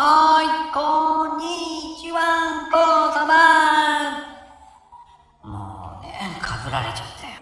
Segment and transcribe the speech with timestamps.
[0.00, 2.78] はーい、こんにちは、こ
[3.12, 3.34] さま。
[5.42, 7.34] もうね、かぶられちゃったよ。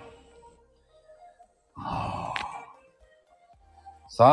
[4.09, 4.25] さ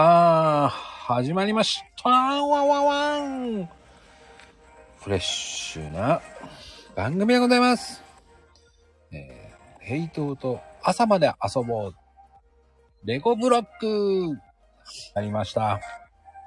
[0.67, 3.70] あ、始まりましたワンワンワン
[5.01, 6.21] フレッシュな
[6.95, 8.01] 番組でございます。
[9.11, 11.95] えー、ヘイトと朝まで遊ぼう。
[13.03, 14.40] レゴブロック
[15.13, 15.81] ありました。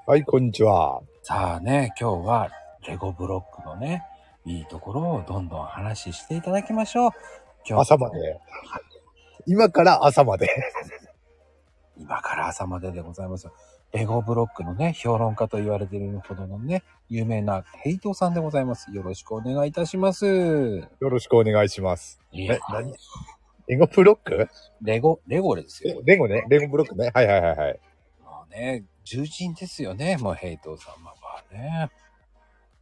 [0.06, 1.02] はい、こんにちは。
[1.28, 2.50] さあね、今日は
[2.86, 4.04] レゴブロックのね、
[4.44, 7.10] いいところをどんどん話していただきましょう。
[7.68, 8.38] 今日朝まで。
[9.44, 10.48] 今から朝まで。
[11.98, 13.48] 今から朝まででございます。
[13.92, 18.94] レゴブロックのね、評論家と言われているほどのね、有名なヘイトさんでございます。
[18.94, 20.26] よろしくお願いいたします。
[20.26, 22.20] よろしくお願いします。
[22.34, 22.94] え、何？
[23.66, 24.48] レゴブロック？
[24.80, 26.00] レゴ、レゴですよ。
[26.04, 26.44] レゴね。
[26.48, 27.10] レゴブロックね。
[27.12, 27.80] はいはいはいはい。
[28.22, 31.14] もうね、獣人ですよね、もうヘイトさんは
[31.56, 31.90] ね。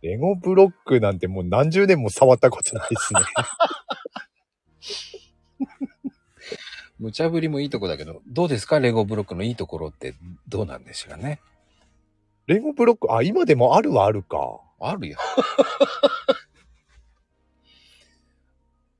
[0.02, 3.20] レゴブロックなんてもう何十年も触ったことないですね。
[6.98, 8.80] 無茶ぶりもいいとこだけど、どうですか？
[8.80, 10.14] レゴブロックのいいところって
[10.48, 11.40] どうなんですかね。
[12.46, 14.60] レゴブロック、あ、今でもあるはあるか。
[14.78, 15.18] あるよ。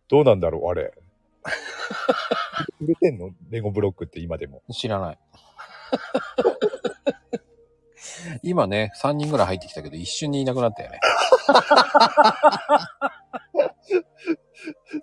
[0.09, 0.95] どうなんだろう、あれ。
[2.81, 3.31] 売れてんの？
[3.51, 4.63] レゴブロックって今でも。
[4.73, 5.19] 知らない。
[8.43, 11.01] 今ね、3人ぐらい入ってきたけど、一瞬にいなくなったよね。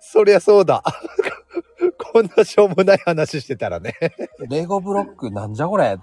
[0.00, 0.82] そりゃそうだ。
[2.12, 3.94] こんなしょうもない話してたらね。
[4.48, 5.96] レゴブロックなんじゃこれ？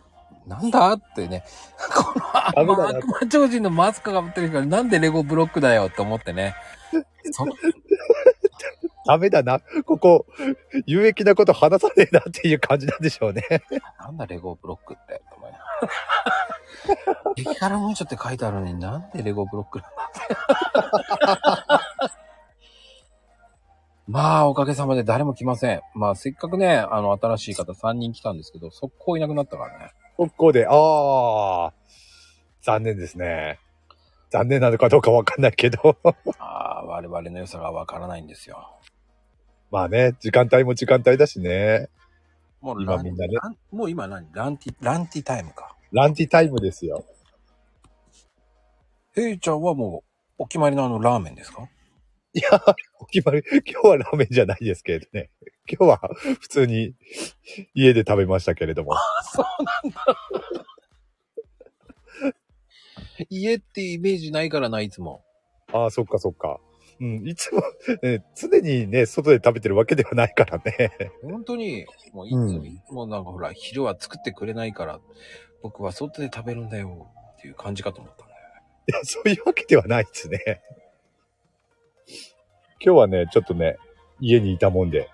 [0.47, 1.43] なんだってね。
[1.93, 6.55] この悪魔超人のマスクが持ってるからなんでレゴブロックだよって思ってね。
[7.31, 7.45] そ
[9.05, 9.59] ダメだな。
[9.85, 10.25] ここ、
[10.85, 13.43] 有益なこと話さねえなっていう感じなんでしょうね。
[13.99, 15.21] なんだレゴブロックって。
[17.35, 21.81] 激辛文書って書いてあるのになんでレゴブロックなんだ。
[24.07, 25.81] まあ、おかげさまで誰も来ません。
[25.93, 29.93] まあ、せっかくね、あの、新しい方3人来たんですけど、速攻いなくなったからね。
[30.17, 31.73] 速攻で、ああ、
[32.63, 33.59] 残念ですね。
[34.31, 35.95] 残念なのかどうかわかんないけど。
[36.39, 38.79] ああ、我々の良さがわからないんですよ。
[39.69, 41.89] まあね、時間帯も時間帯だしね。
[42.61, 43.37] もう今みんなね
[43.71, 44.27] もう今何？
[44.33, 45.75] ランティ、ランティタイムか。
[45.91, 47.03] ランティタイムですよ。
[49.13, 50.03] ヘイちゃんはも
[50.37, 51.67] う、お決まりのあのラーメンですか？
[52.33, 52.63] いや、
[52.99, 55.31] お決まり、今日はラーメンじゃないですけれどね。
[55.67, 55.99] 今日は
[56.39, 56.93] 普通に
[57.73, 58.93] 家で食べましたけれども。
[59.33, 60.05] そうなんだ。
[63.29, 65.23] 家ってイメージないからな、いつも。
[65.73, 66.59] ああ、そっかそっか。
[67.01, 67.63] うん、いつも、
[68.03, 70.91] ね、常にね、外で食べてるわけではないからね。
[71.23, 74.99] 本当に、もういつも、うんもなんかほら、昼は作ってくれないから、
[75.61, 78.61] 僕は外で食べるんだよっていう感じかと思ったんだよね。
[78.87, 80.61] いや、そういうわけではないですね。
[82.81, 83.77] 今日はね、ちょっとね、
[84.19, 85.09] 家にいたもんで。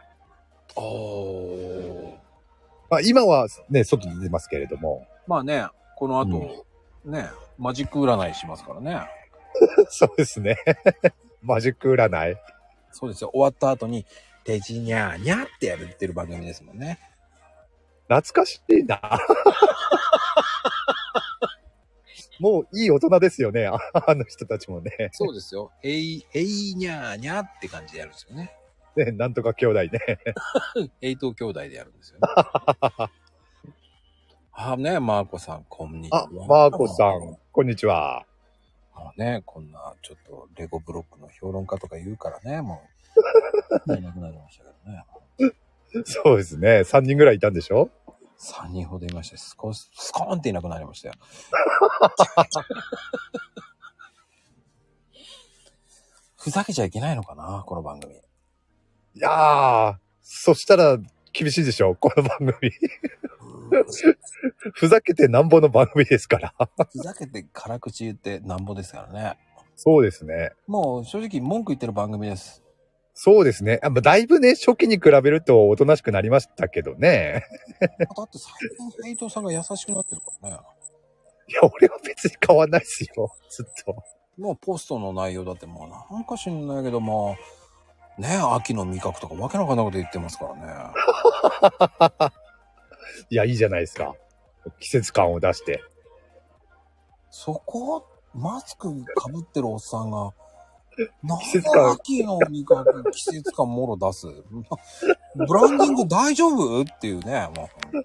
[0.75, 2.16] おー。
[2.89, 5.07] まあ今はね、外に出てますけれども。
[5.28, 6.66] まあね、この後、
[7.05, 9.01] ね、マジック占いしますからね。
[9.89, 10.57] そうですね。
[11.41, 12.38] マジック占い。
[12.91, 13.31] そうですよ。
[13.34, 14.05] 終わった後に、
[14.44, 17.00] デジニャーニャーってやるってる番組ですもんね。
[18.07, 19.00] 懐かしいな。
[22.40, 23.68] もういい大人ですよね。
[23.68, 25.09] あ あの人たちもね。
[25.13, 25.72] そうですよ。
[25.81, 28.51] へい、へいにゃーにゃーって感じでやるんですよね。
[28.97, 29.90] ね、なんとか兄弟ね。
[31.01, 32.28] ヘイト兄弟でやるんですよね。
[34.57, 36.23] あね、マーコさん、こんにちは。
[36.23, 38.25] あ、マーコさん、こんにちは。
[38.96, 42.81] もうね、こんな、ちょっと、レゴブロックの評論家とか言うからね、も
[43.88, 45.06] う、いなくなりましたけどね。
[46.06, 46.79] そうですね。
[46.79, 47.90] 3人ぐらいいたんでしょ？
[48.40, 51.16] 3人ほどいまして、少し、スコーンっていなくなりましたよ。
[56.38, 58.13] ふざけちゃいけないのかな、この番組。
[58.13, 58.19] い
[59.16, 60.97] やー、そしたら
[61.34, 62.72] 厳しいでしょこの番組。
[64.73, 66.53] ふざけてなんぼの番組ですから。
[66.91, 69.38] ふざけて辛口言ってなんぼですからね。
[69.76, 70.52] そうですね。
[70.67, 72.65] もう正直文句言ってる番組です。
[73.17, 73.79] そうですね。
[73.82, 77.46] あまあだいぶね、初期に比べるとおとなしくなりましたけどね。
[77.79, 77.88] だ
[78.23, 80.58] って最近ヘイトさんが優しくなってるからね。
[81.47, 83.34] いや、俺は別に変わんないですよ。
[83.50, 83.96] ずっと。
[84.38, 87.38] もうポストの内容だってもうなんか知んないけども、
[88.17, 90.56] ね秋の味覚とかわけのわかんないこと言ってますから
[92.28, 92.32] ね。
[93.29, 94.14] いや、いいじゃないですか。
[94.79, 95.82] 季節感を出して。
[97.29, 100.34] そこ、マスクかぶってるおっさんが、
[101.41, 104.27] 季節感秋の味覚、季節感もろ出す？
[105.35, 106.81] ブランディング大丈夫？
[106.81, 107.97] っていうね、もう。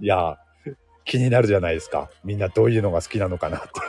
[0.00, 0.38] いや、
[1.04, 2.10] 気になるじゃないですか。
[2.24, 3.68] みんなどういうのが好きなのかなって。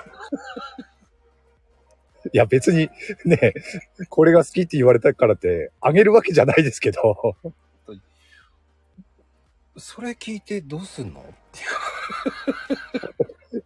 [2.33, 2.89] いや、別に
[3.23, 3.53] ね、
[4.09, 7.35] これが好きって言われたからって、あげるわけじゃないですけど。
[9.77, 11.21] それ聞いてどうすんの？
[11.21, 11.23] い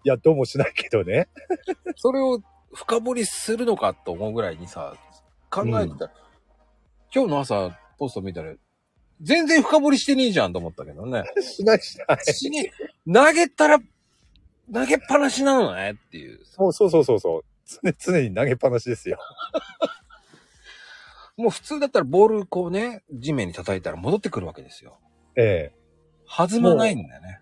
[0.10, 1.28] や、どうもしないけどね。
[1.96, 2.42] それを
[2.74, 4.96] 深掘りするのかと思うぐらいにさ、
[5.50, 6.12] 考えてたら、
[7.14, 8.54] 今日の朝、ポスト見たら、
[9.22, 11.24] 全然深掘りしてねえじゃんと思ったけどね。
[11.42, 12.34] しないしない。
[12.34, 12.72] しね
[13.12, 13.80] 投げたら、
[14.74, 16.40] 投げっぱなしなのねっていう。
[16.58, 17.44] もうそうそうそうそう。
[17.84, 19.20] 常常に投げっぱなしですよ。
[21.38, 25.00] もう普通だったらボールこうね、地面に叩いたら戻ってくるわけですよ。
[25.36, 25.80] ええ
[26.30, 27.40] 弾まないんだよね。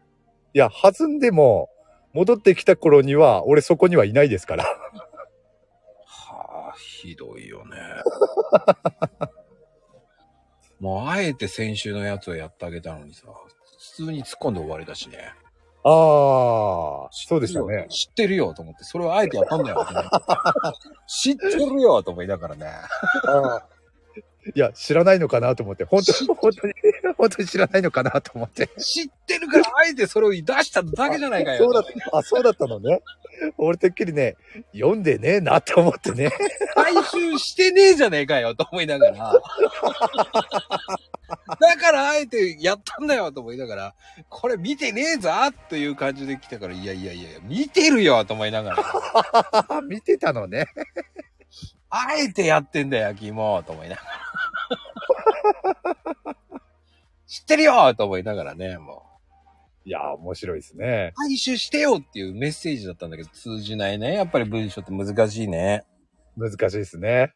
[0.53, 1.69] いや、弾んでも、
[2.17, 4.63] 戻ってきた頃には、俺そこにはいないですから。
[6.03, 7.77] はあ、ひどいよね。
[10.81, 15.31] もうあえて先週のやつをやってあげたのにさ、普通に突っ込んで終わりだしね。
[15.83, 17.85] ああ、そうでしたね。
[17.89, 19.85] 知ってるよと思って、それをあえてやったんだよ。
[21.07, 22.65] 知ってるよと思いながらね。
[23.27, 23.67] ああ
[24.55, 26.73] いや、知らないのかなと思って、本当に、本当に、
[27.17, 28.69] 本当に知らないのかなと思って。
[28.77, 31.65] 知ってるからあえてそれを出しただけじゃないかよ。
[31.65, 33.01] そうだった、あ、そうだったのね。
[33.57, 34.35] 俺てっきりね、
[34.73, 36.31] 読んでねえなと思ってね。
[36.75, 39.33] 回収してねえじゃねえかよと思いながら。
[41.59, 43.94] だからあえてやったんだよと思いながら、
[44.29, 45.29] これ見てねえぞ
[45.69, 49.81] という感じで来たから、いやいやいや、見てるよと思いながら。
[49.88, 50.67] 見てたのね。
[51.89, 54.26] あえてやってんだよ、キモと思いながら。
[57.27, 59.03] 知ってるよと思いながらね、も
[59.85, 61.17] いや、面白いですねう。。
[61.17, 64.15] 回収してよっていうメッセージだったんだけど、通じないね。
[64.15, 65.83] やっぱり文章って難しいね。
[66.35, 67.33] 難しいですね。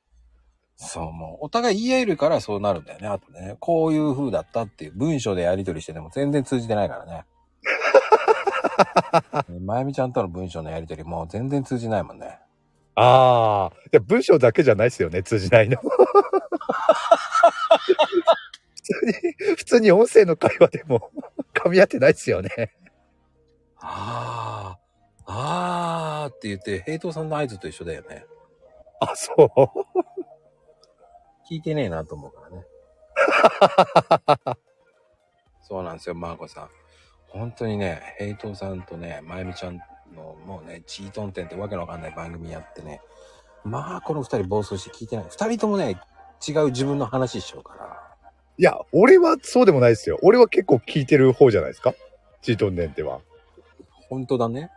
[0.75, 3.07] そう、もう、お互い言い合えるからそうなるんだよね。
[3.07, 7.25] あとね、こういう風だったっていう文章でやり取りしてても全然通じてないからね。
[9.61, 12.39] まゆみちゃんとの文章のやり取りも全然通じないもんね。
[12.95, 15.77] ああ、いや文章だけじゃないですよね、通じないの。
[17.85, 19.13] 普通に、
[19.57, 21.11] 普通に音声の会話でも
[21.53, 22.73] 噛み合ってないですよね。
[23.77, 24.77] あ
[25.25, 28.25] あ、あーって言って、平等さんの合図と一緒だよね。
[28.99, 29.47] あ、そう。
[31.49, 32.65] 聞いてねえなと思うからね。
[35.63, 36.69] そうなんですよ、マーコさん。
[37.27, 39.79] 本当にね、平等さんとね、まゆみちゃん
[40.13, 43.01] のもうね、チートン店ってわけのわかんない番組やってね、
[43.63, 45.25] まあこの二人暴走して聞いてない。
[45.29, 45.99] 二人ともね、
[46.47, 47.97] 違う自分の話しちゃうから。
[48.57, 50.19] いや、俺はそうでもないですよ。
[50.21, 51.93] 俺は結構聞いてる方じゃないですか？
[52.41, 53.19] チートンネンっては。
[54.09, 54.69] 本当だね。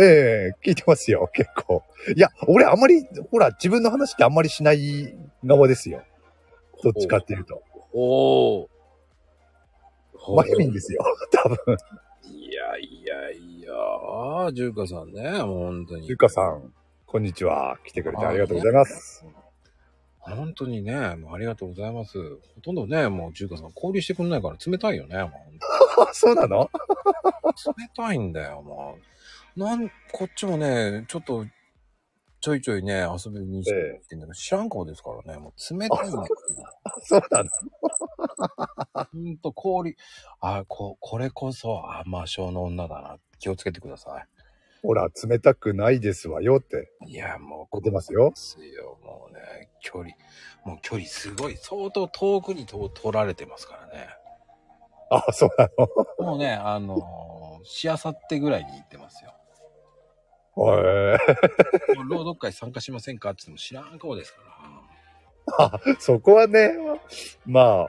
[0.00, 1.82] ええ聞いてますよ、結構。
[2.16, 5.14] いや、俺あんまり、ほら、自分の話ってあんまりしない
[5.44, 6.02] 側ですよ。
[6.82, 7.62] どっちかっていうと。
[7.92, 8.68] おー。
[10.34, 11.56] まゆみんですよ、 多分。
[12.24, 16.08] いやいやいやー、ジューカさんね、もう本当に。
[16.08, 16.72] ゆかさん、
[17.06, 17.78] こんにちは。
[17.84, 19.24] 来てくれてありがとうございます。
[20.22, 22.18] 本当にね、もうありがとうございます。
[22.54, 25.30] ほとんどね、もうジューカさん交流してくんないから冷たいよね、もう
[26.14, 26.70] そうなの？
[27.64, 28.96] 当冷たいんだよ、も
[29.56, 29.60] う。
[29.60, 31.44] なん、こっちもね、ちょっと、
[32.40, 36.26] ちょいちょいね、遊びにしてえってんだけど、知らん顔ですからね、もう冷たいんだよ。
[36.84, 37.50] あ そうなの？
[39.12, 39.96] ほんと氷、
[40.40, 43.18] あ、こ、これこそ甘性の女だな。
[43.38, 44.24] 気をつけてくださ
[44.82, 47.12] ほら、冷たくないですわよってい。
[47.12, 48.30] いや、もう、出てますよ。
[48.30, 50.10] ですよ、もうね、距離、
[50.64, 54.08] もう距離すごい、相当遠くにと取られてますからね。
[55.10, 55.68] あ、そうな
[56.18, 56.26] の？
[56.26, 59.34] もうね、あのーしあさってぐらいに行ってますよ。
[60.56, 61.16] へえ
[62.08, 64.40] 朗読会参加しませんかって言っても知らん顔ですか
[65.58, 65.64] ら。
[65.66, 66.72] あ、そこはね、
[67.46, 67.88] ま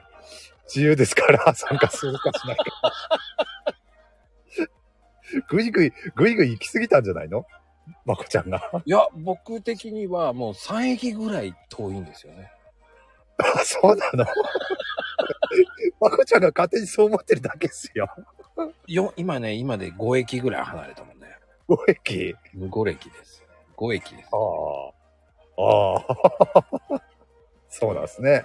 [0.66, 2.64] 自由ですから、参加するかしないか。
[5.48, 7.44] ぐいぐい、ぐいぐい行き過ぎたんじゃないの？
[8.04, 8.62] まこちゃんが。
[8.84, 12.50] いや、僕的にはもう3駅ぐらい遠いんですよね。
[13.38, 14.24] あ、そうなの？
[16.00, 18.08] まこちゃんが勝手にそう思ってるだけですよ。
[18.86, 21.26] よ、今ね、今で5駅ぐらい離れたもんね。
[21.68, 23.44] 5駅？5駅です。
[23.76, 24.30] 5駅です。
[24.32, 24.36] あ
[25.60, 25.62] あ。
[25.62, 25.96] あ
[26.96, 27.02] あ。
[27.68, 28.44] そうなんですね。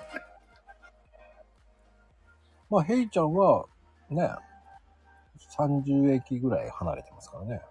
[2.69, 3.65] まあ、ヘイちゃんは、
[4.10, 4.29] ね、
[5.60, 7.62] 30駅ぐらい離れてますからね。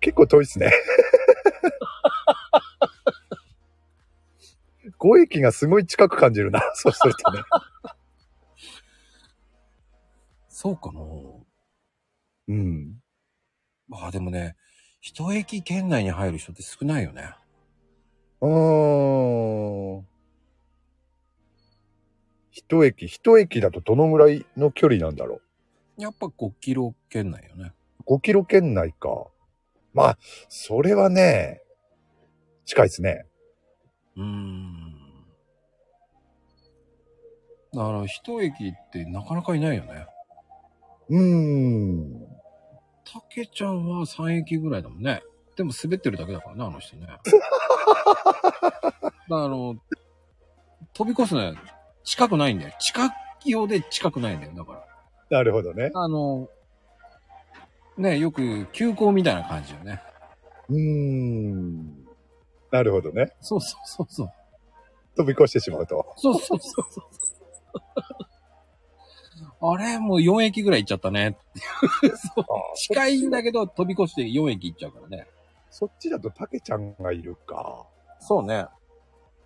[0.00, 0.70] 結構遠いですね。
[4.98, 6.60] 5駅がすごい近く感じるな。
[6.74, 7.40] そうするとね。
[10.48, 11.00] そうかな
[12.48, 13.00] うん。
[13.88, 14.56] まあでもね、
[15.00, 17.34] 一駅圏内に入る人って少ないよね。
[18.40, 20.06] うーん。
[22.50, 25.40] 一駅、一駅だとどのぐらいの距離なんだろ
[25.98, 27.72] やっぱ5キロ圏内よね。
[28.06, 28.14] う。
[28.14, 29.26] 5キロ圏内か。
[29.92, 31.60] まあ、それはね、
[32.66, 33.26] 近いですね。
[34.16, 34.94] うーん。
[37.74, 40.06] だから、一駅ってなかなかいないよね。
[41.08, 42.26] うーん。
[43.04, 45.22] たけちゃんは3駅ぐらいだもんね。
[45.56, 47.06] でも滑ってるだけだからね、あの人ね。
[47.08, 49.76] だからあの、
[50.92, 51.56] 飛び越すのよ。
[52.04, 52.74] 近くないんだよ。
[52.78, 53.06] 近
[53.44, 54.52] いようで近くないんだよ。
[54.54, 54.97] だから。
[55.30, 55.90] なるほどね。
[55.94, 56.48] あの、
[57.96, 60.00] ね、よく急行みたいな感じよね。
[60.68, 62.06] うーん。
[62.70, 63.32] なるほどね。
[63.40, 64.32] そうそうそうそう。
[65.16, 66.14] 飛び越してしまうと。
[66.16, 67.04] そうそうそうそう。
[69.60, 71.36] あれもう4駅ぐらい行っちゃったね。
[72.36, 72.44] そう
[72.76, 75.26] 近いんだけど飛び越して4駅行っちゃうからね。
[75.70, 77.84] そっちだとたけちゃんがいるか。
[78.20, 78.66] そうね。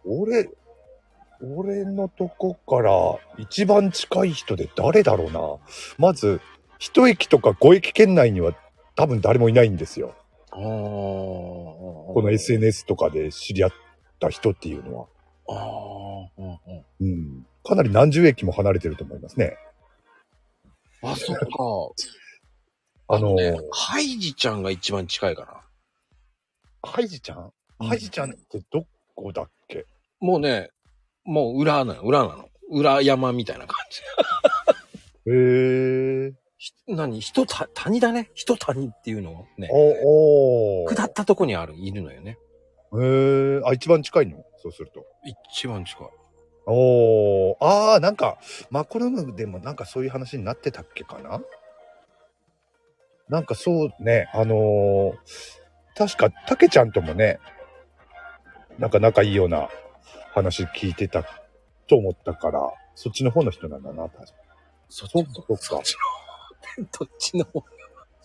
[0.04, 0.50] 俺、
[1.42, 5.40] 俺のとこから一番近い人で誰だろうな。
[5.98, 6.40] まず、
[6.78, 8.52] 一駅とか5駅圏内には
[8.94, 10.14] 多分誰もいないんですよ。
[10.50, 13.72] この SNS とかで知り合っ
[14.20, 15.06] た人っていうのは。
[15.48, 16.30] ああ。
[16.38, 17.12] うんうん。
[17.12, 17.46] うん。
[17.64, 19.56] かなり何十駅も離れてると思いますね。
[21.02, 21.46] あ、そっか。
[23.08, 25.60] あの、ね、ハイジちゃんが一番近いかな。
[26.88, 27.88] ハイジちゃんうん？
[27.88, 29.86] ハイジちゃんってどこだっけ？
[30.20, 30.70] もうね、
[31.24, 32.48] もう裏なの、裏なの。
[32.70, 34.00] 裏山みたいな感じ。
[35.30, 36.32] へえ。
[36.58, 37.20] ひ何？
[37.20, 38.30] 人た、谷だね？
[38.34, 39.32] 人谷っていうの？
[39.32, 39.68] をね。
[39.70, 42.38] お、おー下ったとこにある、いるのよね。
[42.94, 43.60] へえ。
[43.64, 44.44] あ、一番近いの？
[44.62, 45.04] そうすると。
[45.52, 46.06] 一番近い。
[46.66, 47.56] おー。
[47.60, 48.38] あー、なんか、
[48.70, 51.40] マコルームでもなんかそういう話になってたっけかな？
[53.28, 55.12] なんかそうね、あのー
[55.94, 57.38] 確か、たけちゃんともね、
[58.78, 59.68] なんか仲いいような
[60.32, 61.24] 話聞いてた
[61.88, 62.60] と思ったから、
[62.94, 64.26] そっちの方の人なんだな、確か
[64.88, 65.94] そっそっかそっち
[66.78, 67.64] の、どっちの方？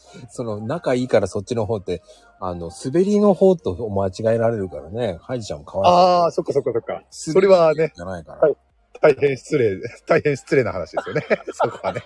[0.29, 2.01] その、仲いいからそっちの方って、
[2.39, 5.17] あの、滑りの方と間違えられるからね。
[5.21, 5.85] ハイジちゃんも可愛い。
[5.87, 7.03] ああ、そっかそっかそっか。
[7.09, 8.39] それはね、じゃないから。
[8.39, 8.55] はい
[8.99, 11.21] 大変失礼、大変失礼な話ですよね。
[11.53, 12.01] そこはね。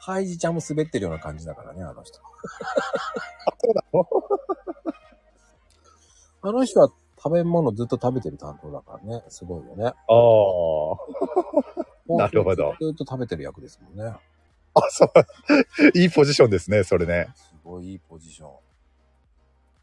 [0.00, 2.18] ハイジちゃんも滑ってるような感じだからね、あの人。
[3.62, 4.08] そうなの？
[6.42, 6.88] あの人は
[7.22, 9.22] 食べ物ずっと食べてる担当だからね。
[9.28, 9.84] すごいよね。
[9.86, 9.94] ああ。
[12.16, 14.14] なるほどずっと食べてる役ですもんね。
[14.74, 15.12] あ、そう。
[15.98, 17.28] いいポジションですね、それね。
[17.34, 18.50] すごいいいポジション。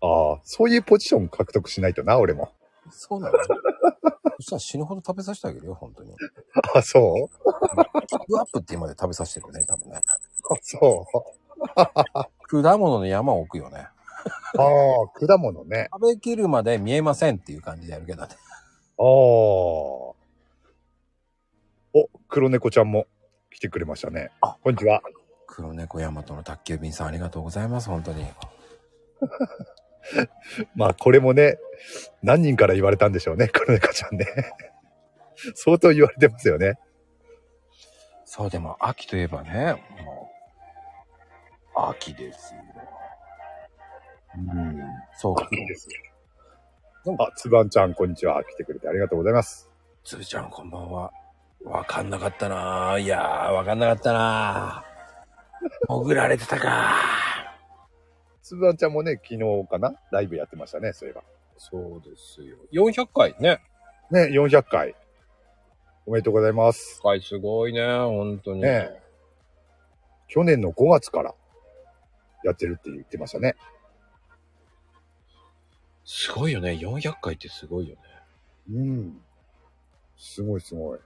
[0.01, 2.49] ああ、そういうポジション獲得しないとな、俺も。
[2.89, 3.37] そうなの？
[4.39, 6.13] そしたら死ぬほど食べさせてあげるよ、本当に。
[6.75, 6.99] あ、そ
[7.99, 8.05] う？
[8.07, 9.97] キップアップって今で食べさせてるね、多分ね。
[9.97, 11.05] あ、そ
[12.49, 12.61] う。
[12.63, 13.87] 果物の山を置くよね。
[14.57, 15.89] ああ、果物ね。
[15.93, 18.29] 食べきるまで見えませんっていう感じでやるけどね。
[18.29, 18.33] あ
[19.01, 19.03] あ。
[19.03, 20.17] お、
[22.27, 23.07] 黒猫ちゃんも
[23.51, 24.31] 来てくれましたね。
[24.41, 25.01] あこんにちは。
[25.47, 28.25] 黒猫ヤマトの宅急便さんありがとうございます、本当に。
[30.75, 31.57] まあ、これもね、
[32.21, 34.25] 何人から言われたんでしょうね、黒猫ちゃんね。
[35.55, 36.75] 相当言われてますよね。
[38.25, 40.29] そう、でも秋といえばね、も
[41.75, 42.61] う、秋ですよ。
[44.37, 44.79] うん。
[45.17, 45.55] そう。
[45.55, 45.87] いいです
[47.19, 48.43] あ、つばんちゃん、こんにちは。
[48.43, 49.69] 来てくれてありがとうございます。
[50.03, 51.11] つぶちゃんこんばんは。
[51.63, 53.01] わかんなかったなぁ。
[53.01, 56.03] いやー、わかんなかったなぁ。
[56.03, 56.95] 潜られてたか
[58.43, 59.95] つばんちゃんもね、昨日かな？
[60.11, 61.23] ライブやってましたね、そういえば。
[61.57, 62.57] そうですよ。
[62.71, 63.61] 400回ね。
[64.11, 64.95] ね、400回。
[66.05, 67.01] おめでとうございます。
[67.01, 68.61] 回すごいね、本当に。
[68.61, 68.91] ね
[70.27, 71.33] 去年の5月から
[72.43, 73.55] やってるって言ってましたね。
[76.09, 76.71] すごいよね。
[76.71, 78.01] 400回ってすごいよね。
[78.71, 79.21] うん。
[80.17, 80.99] すごいすごい。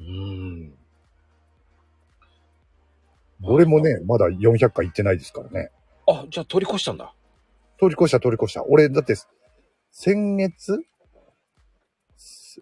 [0.00, 0.74] うん。
[3.44, 5.70] 俺もね、まだ400回行ってないですからね。
[6.08, 7.14] あ、じゃあ取り越したんだ。
[7.78, 8.64] 通り越した通り越した。
[8.64, 9.14] 俺、だって、
[9.92, 10.84] 先月？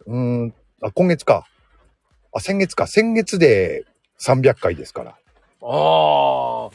[0.07, 1.47] うーん、あ、今月か。
[2.35, 2.87] あ、先月か。
[2.87, 3.87] 先月で
[4.21, 5.11] 300回ですから。
[5.63, 6.71] ああ。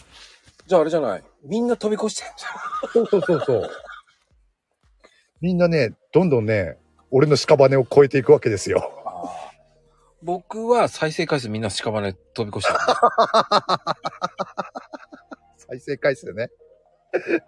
[0.65, 1.23] じゃああれじゃない。
[1.43, 2.91] みんな飛び越してんじゃん。
[2.91, 3.69] そうそうそうそう。
[5.41, 6.77] みんなね、どんどんね、
[7.11, 8.91] 俺の屍を超えていくわけですよ。
[10.23, 12.79] 僕は再生回数みんな屍飛び越してる。
[15.57, 16.49] 再生回数ね。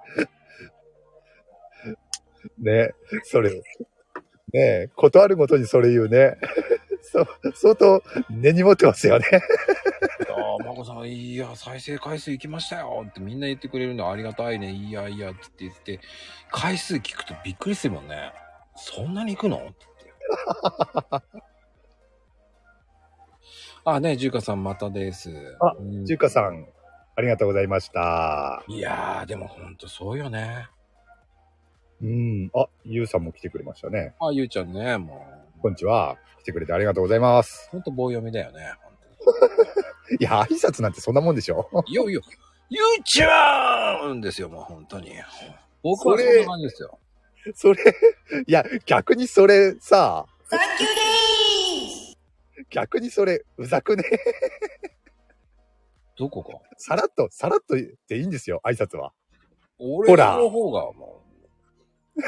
[2.59, 2.91] ね
[3.23, 3.51] それ、
[4.53, 6.37] ねことあるごとにそれ言うね。
[7.01, 9.25] そう、相当根に持ってますよね。
[10.59, 14.71] ああ、まこさん、いや、再生回数行きましたよってみんな言ってくれるのありがたいね。
[14.71, 15.99] いやいやって言って、
[16.49, 18.31] 回数聞くとびっくりするもんね。
[18.75, 19.57] そんなに行くの？
[19.57, 20.13] って言
[21.19, 21.27] って。
[23.85, 25.57] あ、ね、ジュカさんまたです。
[25.59, 26.67] あうん中華さん、
[27.15, 28.63] ありがとうございました。
[28.67, 30.67] いやー、でもほんとそうよね。
[32.01, 32.51] うん。
[32.53, 34.13] あ、ゆうさんも来てくれましたね。
[34.19, 35.25] あ、ゆうちゃんね、も
[35.57, 36.17] う、こんにちは。
[36.41, 37.69] 来てくれてありがとうございます。
[37.71, 38.73] ほんと棒読みだよね。
[40.19, 41.69] いや、挨拶なんてそんなもんでしょ？
[41.87, 42.21] いやいや、
[42.69, 45.11] ゆうちゃんですよ、もう本当に。
[45.83, 46.99] 僕はそんな感じですよ。
[47.55, 47.81] それ、
[48.45, 52.17] いや、逆にそれさ、サンキューでーす
[52.69, 54.03] 逆にそれ、うざくね。
[56.17, 59.13] どこかさらっと、さらっとでいいんですよ、挨拶は。
[59.79, 61.23] 俺の方がも
[62.15, 62.21] う、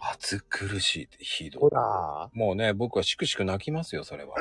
[0.00, 1.62] 暑苦しいってひどい。
[1.62, 2.28] ほら。
[2.34, 4.34] もうね、僕はしくしく泣きますよ、それは。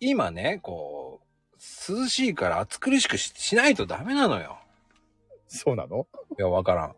[0.00, 1.58] 今ね、こう、
[1.92, 4.58] 涼しいから暑苦しくししないとダメなのよ。
[5.48, 6.06] そうなの？
[6.38, 6.96] いや、わからん。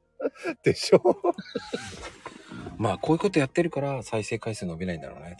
[0.62, 1.00] でしょ？
[2.78, 5.36] まあ、こういうことやってるから再生回数伸びないんだろうね、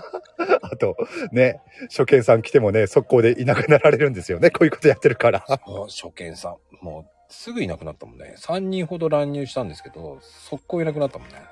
[0.62, 0.96] あと、
[1.32, 4.50] ね、初見さん来てもね、速攻でいなくなられるんですよね。
[4.50, 5.44] こういうことやってるから。
[5.88, 8.34] 初見さん、もう、すぐいなくなったもんね。
[8.38, 11.42] 3人ほど乱入したんですけど、速攻いなくなったもんね。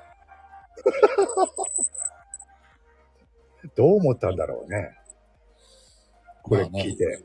[3.75, 4.97] どう思ったんだろうね。
[6.43, 7.19] これまあね聞いて。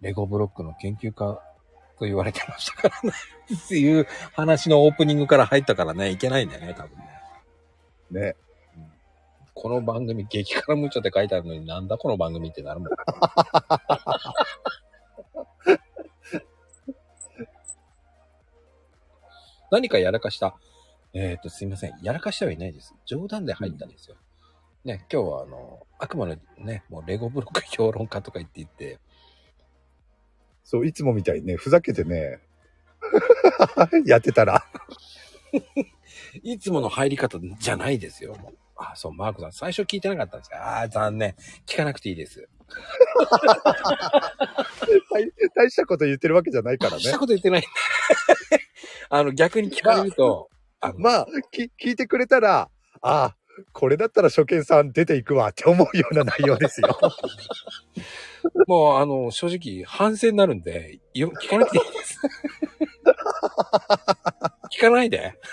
[0.00, 1.42] レゴブロックの研究家
[1.98, 3.16] と言われてましたからね。
[3.66, 7.08] っていう話のオープニングから入ったからね、いけないんだよね、多分ね。
[8.10, 8.36] ね。
[9.54, 12.88] この番組、激辛ムチョって書いてあるのになんだこの番組ってなるもん。
[19.70, 20.54] 何かやらかした。
[21.12, 21.94] えっ、と、すいません。
[22.02, 22.94] やらかしてはいないです。
[23.04, 24.16] 冗談で入ったんですよ。
[24.88, 28.98] ね、今日はあの、あくまでね、もうレゴブロック評論家とか言って言って、
[30.64, 32.40] そう、いつもみたいにね、ふざけてね、
[34.06, 34.64] やってたら、
[36.42, 38.34] いつもの入り方じゃないですよ。
[38.36, 40.56] もうあ、そう、マークさん、最初聞いてなかったんですか？
[40.56, 41.34] ああー、残念。
[41.66, 42.48] 聞かなくていいです。
[45.12, 47.18] 大大したこと言ってるわけじゃないからねした。
[47.18, 47.62] こと言ってない。
[49.10, 50.48] あの、逆に聞かれると、
[50.80, 52.70] あのまあ、き聞いてくれたら、
[53.00, 53.36] ああ、
[53.72, 56.98] これだったら初見さん出ていくわって思うような内容ですよ。
[58.66, 62.18] もう、あの、正直、反省になるんで、よ聞かなくていいです。
[64.76, 65.34] 聞かないで。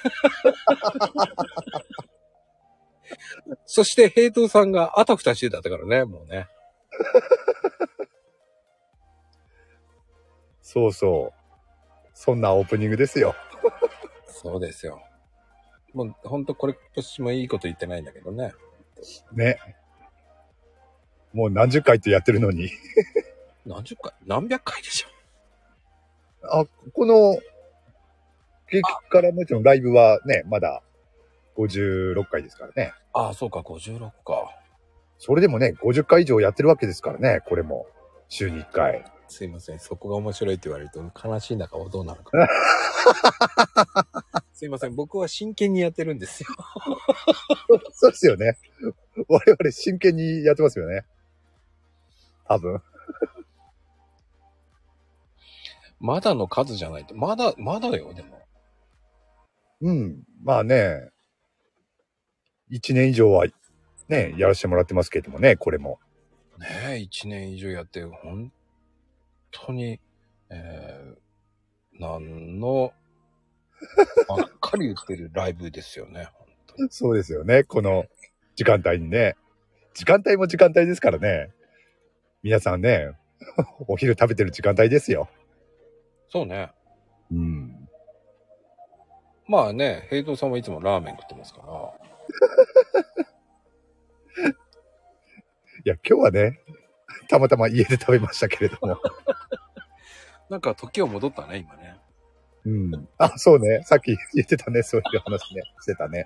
[3.65, 6.48] そして、平等さんがあたふたしてたからね、もうね。
[10.62, 11.38] そうそう。
[12.13, 13.36] そんなオープニングですよ。
[14.28, 15.05] そうですよ。
[15.95, 18.53] もう、ほんとこれ、年もいいこと言ってないんだけどね。
[19.34, 19.58] ね。
[21.34, 22.69] もう何十回ってやってるのに。
[23.65, 24.13] 何十回？
[24.27, 25.08] 何百回でしょ？
[26.62, 27.39] あ、この、
[28.69, 30.84] 激辛もちろんライブはね、まだ
[31.55, 32.93] 56回ですからね。
[33.13, 34.60] ああ、そうか、56か。
[35.17, 37.88] それでもね、50回以上やってるわけですからね、これも。
[38.27, 39.05] 週に1回。
[39.27, 39.79] すいません。
[39.79, 42.31] そこが面白いって言われると悲しいんだかどうなのか。
[44.56, 44.96] すいません。
[44.96, 46.48] 僕は真剣にやってるんですよ。
[47.91, 48.58] そうですよね。
[49.28, 51.04] 我々真剣にやってますよね。
[52.46, 52.82] 多分。
[56.00, 57.13] まだの数じゃないと。
[57.15, 58.41] まだ、まだよ、でも。
[59.82, 60.24] うん。
[60.41, 61.10] まあね、
[62.72, 63.48] 1年以上は
[64.08, 66.00] ね、やらせてもらってますけれどもね、これも。
[66.60, 68.54] ねえ、1年以上やって、本
[69.52, 70.00] 当に、
[70.50, 72.94] えー、なんの、
[74.28, 76.30] ばっかり言ってるライブですよね。
[76.89, 78.06] そうですよね、この
[78.56, 79.36] 時間帯にね。
[79.93, 81.54] 時間帯も時間帯ですからね。
[82.43, 83.12] 皆さんね、
[83.88, 85.30] お昼食べてる時間帯ですよ。
[86.30, 86.71] そうね。
[87.32, 87.89] うん。
[89.48, 91.65] まあね、平等さんはいつもラーメン食ってますから。
[95.86, 96.60] いや、今日はね、
[97.30, 99.00] たまたま家で食べましたけれども。
[100.50, 101.94] なんか時を戻ったね、今ね。
[102.65, 103.08] うん。
[103.17, 103.84] あ、そうね。
[103.84, 104.82] さっき言ってたね。
[104.84, 105.62] そういう話ね。
[105.82, 106.25] してたね。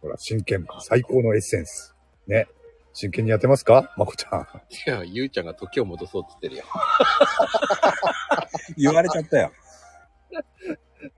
[0.00, 1.94] ほら、真剣、最高のエッセンス。
[2.26, 2.46] ね。
[2.92, 3.94] 真剣にやってますか？
[3.96, 4.40] まこちゃん。
[4.40, 6.64] いや、ゆうちゃんが時を戻そうって言ってるよ。
[8.76, 9.52] 言われちゃったよ。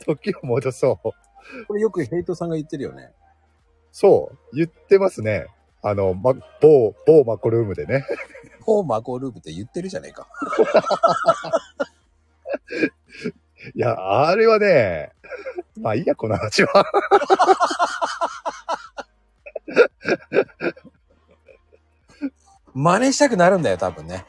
[0.04, 1.66] 時を戻そう。
[1.66, 3.12] これよくヘイトさんが言ってるよね。
[3.92, 4.56] そう。
[4.56, 5.46] 言ってますね。
[5.82, 8.04] あの、ま、某、某マコルームでね。
[8.64, 10.28] フォーマゴループって言ってるじゃねえか。
[13.74, 13.96] いや、
[14.28, 15.12] あれはね、
[15.80, 16.84] まあいいや、この話は。
[22.74, 24.24] 真似したくなるんだよ、多分ね。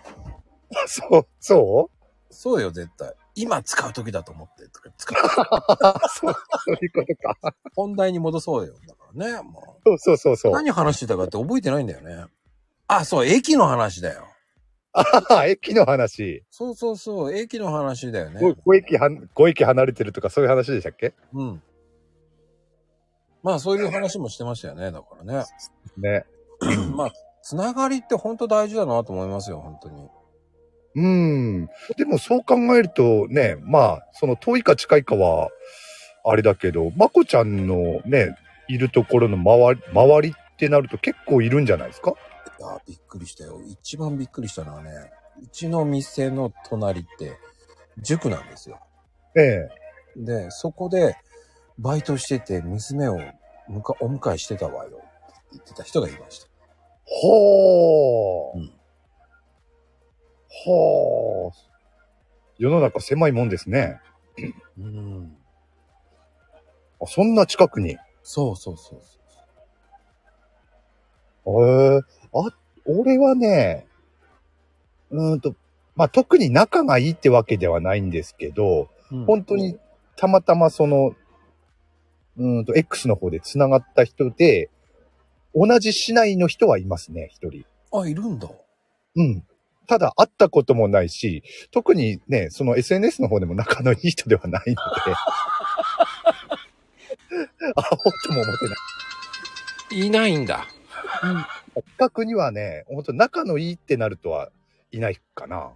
[0.87, 1.89] そう、そ
[2.29, 2.33] う？
[2.33, 3.13] そうよ、絶対。
[3.35, 4.67] 今使う時だと思って。
[4.69, 5.17] とか使う
[6.09, 7.15] そう、そういうこと
[7.49, 7.55] か。
[7.75, 8.73] 本題に戻そうよ。
[8.87, 10.37] だからね、もそうそうそうう。
[10.37, 10.51] そう。
[10.53, 12.25] 何話してたかって覚えてないんだよね。
[12.87, 14.27] あ、そう、駅の話だよ。
[14.93, 15.03] あ
[15.39, 16.43] あ、駅の話。
[16.51, 18.41] そうそうそう、駅の話だよね。
[18.41, 21.13] 5駅は、5駅離れてるとかそういう話でしたっけ？
[21.33, 21.61] うん。
[23.43, 25.45] まあ、そういう話もしてましたよね、だからね。
[25.97, 26.25] ね。
[26.95, 30.09] まあ、つながりって本当大事だなと思いますよ、本当に。
[30.95, 31.67] うん。
[31.97, 35.49] でもそう考えるとね、まあ、その遠いか近いかは、
[36.23, 38.35] あれだけど、まこちゃんのね、
[38.67, 42.13] いるところの周り、周りってなると結構いるんじゃないですか？
[42.61, 43.59] いやー、びっくりしたよ。
[43.65, 44.91] 一番びっくりしたのはね、
[45.41, 47.35] うちの店の隣って、
[47.97, 48.79] 塾なんですよ。
[49.35, 49.69] ええ。
[50.15, 51.17] で、そこで、
[51.79, 53.19] バイトしてて、娘を
[53.67, 54.89] むかお迎えしてたわよ。
[54.89, 54.97] って
[55.53, 56.47] 言ってた人がいました。
[57.05, 58.59] ほー。
[58.59, 58.71] うん
[60.63, 61.51] ほー。
[62.59, 63.99] 世の中狭いもんですね。
[64.77, 65.35] うん。
[67.01, 67.97] あそんな近くに。
[68.21, 69.17] そうそうそうそ
[71.59, 71.65] う。
[71.65, 72.53] へえあ、
[72.85, 73.87] 俺はね、
[75.11, 75.55] うーんと、
[75.95, 79.77] まあ、特に仲がいいってわけではないんですけど、うん本当に
[80.15, 81.13] たまたまその、
[82.37, 84.69] うーんと、X の方で繋がった人で、
[85.53, 87.65] 同じ市内の人はいますね、一人。
[87.91, 88.49] あ、いるんだ。
[89.15, 89.43] うん。
[89.87, 94.77] ただ、会ったこともないし、特にね、その SNS の方でも仲のいい人ではないので、
[97.59, 97.77] 会おう
[98.25, 98.75] とも思ってな
[99.99, 100.07] い。
[100.07, 100.65] いないんだ。
[101.75, 104.49] 近くにはね、本当仲のいいってなるとは
[104.91, 105.71] いないかな。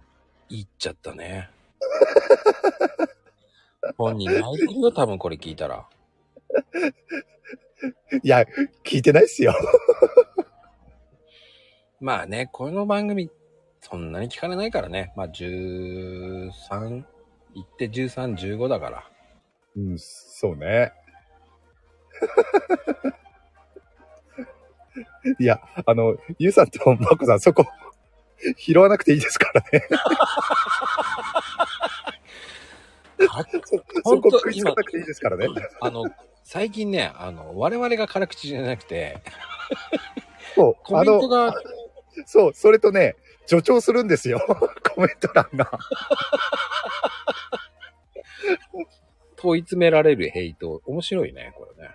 [0.48, 1.50] 言っちゃったね。
[3.96, 5.86] 本人泣いてるよ、多分これ聞いたら。
[8.22, 8.44] いや、
[8.84, 9.54] 聞いてないっすよ。
[12.00, 13.30] まあね、この番組、
[13.80, 15.12] そんなに聞かれないからね。
[15.16, 17.04] まあ、13、
[17.54, 19.10] 言って13、15だから。
[19.76, 20.92] うん、そうね。
[25.38, 27.66] いや、あの、ゆうさんとまこさん、そこ、
[28.56, 29.88] 拾わなくていいですからね。
[33.30, 33.44] あ
[34.04, 35.48] そこ食いつかなくていいですからね。
[35.80, 36.04] あの、
[36.44, 39.18] 最近ね、あの、我々が辛口じゃなくて、
[40.54, 41.54] そう、あコメントの、が、
[42.26, 44.40] そう、それとね、助長するんですよ。
[44.94, 45.70] コメント欄が。
[49.36, 51.90] 問い詰められるヘイト、面白いね、これね。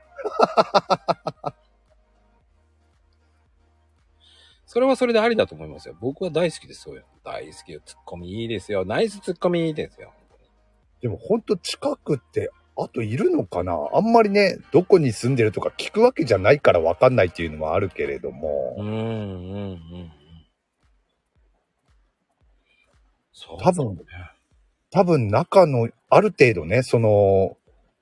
[4.73, 5.97] それはそれでありだと思いますよ。
[5.99, 7.07] 僕は大好きです、そういうの。
[7.25, 7.81] 大好きよ。
[7.85, 8.85] ツッコミいいですよ。
[8.85, 10.13] ナイスツッコミいいですよ。
[11.01, 13.77] でもほんと近くって、あといるのかな？
[13.93, 18.77] あんまりね、どこに住んでるとか聞くわけじゃないからわかんないっていうのもあるけれども。
[18.77, 20.11] うん、うん、うん。
[23.33, 23.57] そう。
[23.59, 23.99] 多分
[24.89, 27.57] 多分中の、ある程度ね、その、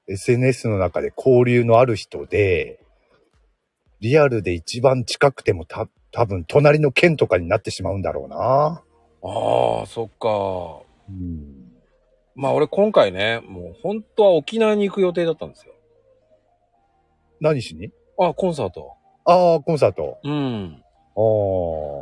[0.08, 2.80] SNS の中で交流のある人で、
[4.02, 8.84] リアルで一番近くてもた、多分隣の県とかになってしまうんだろうな。
[9.22, 10.84] ああ、そっか。
[11.10, 11.72] うん。
[12.36, 15.74] まあ俺今回ね、もう本当は沖縄に行く予定だったんですよ。
[17.42, 17.92] 何しに？
[18.20, 18.94] あ、コンサート。
[19.26, 20.18] ああ、コンサート。
[20.24, 20.82] うん。
[21.16, 21.22] あ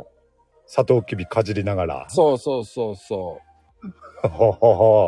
[0.02, 0.06] あ。
[0.66, 2.06] 砂糖きびかじりながら。
[2.08, 3.40] そうそうそうそ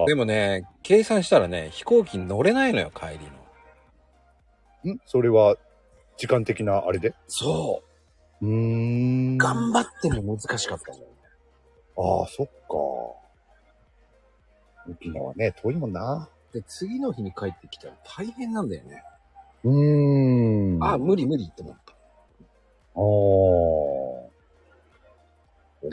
[0.04, 0.08] う。
[0.08, 3.18] でもね、計算したらね、飛行機に乗れないのよ、帰り
[4.86, 4.94] の。
[4.94, 4.98] ん？
[5.04, 5.56] それは、
[6.16, 7.14] 時間的なあれで？
[7.26, 9.34] そうーん。
[9.34, 9.38] う。
[9.38, 11.14] 頑張っても難しかったんだよね。
[11.96, 12.52] ああ、そっか。
[14.90, 16.28] 沖縄ね、遠いもんな。
[16.52, 19.02] で、次の日に帰ってきたら大変なんだよね。
[19.64, 20.84] うーん。
[20.84, 21.92] あ、無理無理って思った。
[21.92, 21.96] あ
[22.96, 23.00] あ。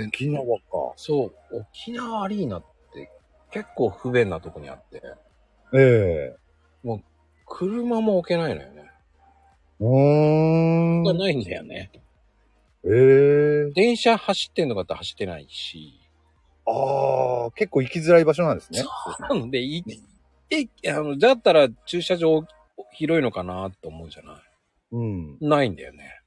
[0.08, 0.94] 沖縄か。
[0.96, 3.12] そう、沖縄アリーナって
[3.52, 5.02] 結構不便なとこにあって、
[5.74, 6.38] ええ
[7.46, 8.92] 車も置けないのよね。
[9.80, 9.88] うー
[11.02, 11.04] ん。
[11.04, 11.92] がないんだよね。
[12.90, 16.00] ええ電車走ってんのかって走ってないし。
[16.66, 18.84] ああ、結構行きづらい場所なんですね。
[19.30, 19.84] なので、い、
[20.50, 22.46] え、あの、だったら駐車場
[22.92, 24.42] 広いのかなって思うじゃな
[24.92, 25.38] うん。
[25.40, 26.22] いないんだよね。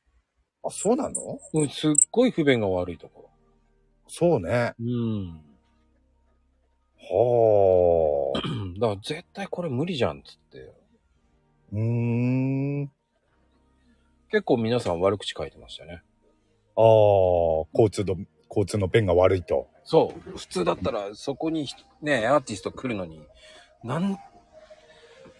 [0.62, 1.38] あ、そうなの？
[1.54, 3.30] うんすっごい不便が悪いとこ
[4.08, 4.74] そうね。
[4.78, 4.86] ろ。
[4.86, 5.40] うん。
[6.98, 8.40] はあ。
[8.78, 10.58] だから絶対これ無理じゃんっつって。
[11.72, 12.90] うーん。
[14.30, 16.02] 結構皆さん悪口書いてましたね。
[16.80, 18.16] ああ、交通の、
[18.48, 19.68] 交通の便が悪いと。
[19.84, 20.38] そう。
[20.38, 21.68] 普通だったらそこに
[22.00, 23.20] ね、アーティスト来るのに、
[23.84, 24.18] なん、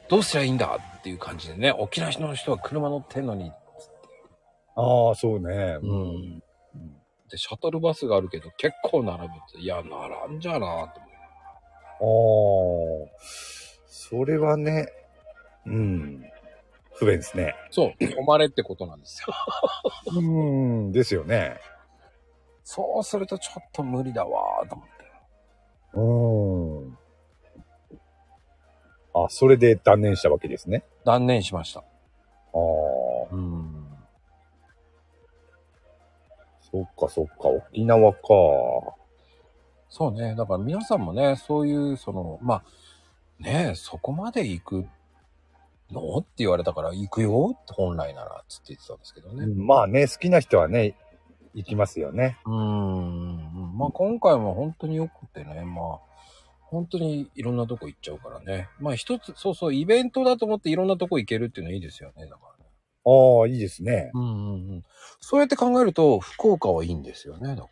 [0.09, 3.53] どうすりゃいいんだっていう感じでね、沖縄の人は車乗ってんのに、
[4.76, 5.79] ああ、そうね。
[5.83, 6.42] うん。
[7.31, 10.64] で、シャトルバスがあるけど結構並ぶって、いや、並んじゃなと
[12.00, 13.07] 思う。
[13.07, 13.20] ああ、
[13.87, 14.88] それはね、
[15.66, 16.22] うん。
[17.01, 17.55] 不便ですね。
[17.71, 19.35] そう、止まれってことなんですよ。
[20.15, 21.59] うん、ですよね。
[22.63, 25.05] そうするとちょっと無理だわーと思って。
[25.95, 29.25] うーん。
[29.25, 30.85] あ、それで断念したわけですね。
[31.07, 31.81] 断念しました。
[31.81, 33.87] ああ、うん。
[36.71, 38.21] そっかそっか、沖縄か。
[39.89, 40.35] そうね。
[40.37, 42.63] だから皆さんもね、そういう、その、まあ、
[43.43, 44.87] ねえ、そこまで行く
[45.92, 46.18] の？
[46.18, 47.57] って言われたから、行くよ？
[47.61, 49.44] って本来なら、つって言ってたんですけどね。
[49.44, 50.96] うんまあね、好きな人はね、
[51.55, 52.38] 行きますよね。
[52.46, 53.76] うーん。
[53.76, 55.98] まあ今回も本当によくてね、まあ、
[56.62, 58.68] 本当にいろんなとこ行っちゃうからね。
[58.79, 62.70] まあ一つ、そうそう、イベントだと思っていろんなとこ行けるっていうのはいいですよね、だからね。
[63.05, 64.11] ああ、いいですね。
[64.14, 64.83] うんうんうん。
[65.20, 67.68] そうやって考えると、福岡はいいんですよね、だか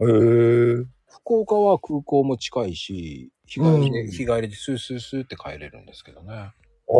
[0.00, 0.08] ら。
[0.08, 0.84] へえ。
[1.08, 6.52] 福岡は空港も近いし、日帰りで、うん日帰りでスースースーって帰れるんですけどね。
[6.90, 6.94] あ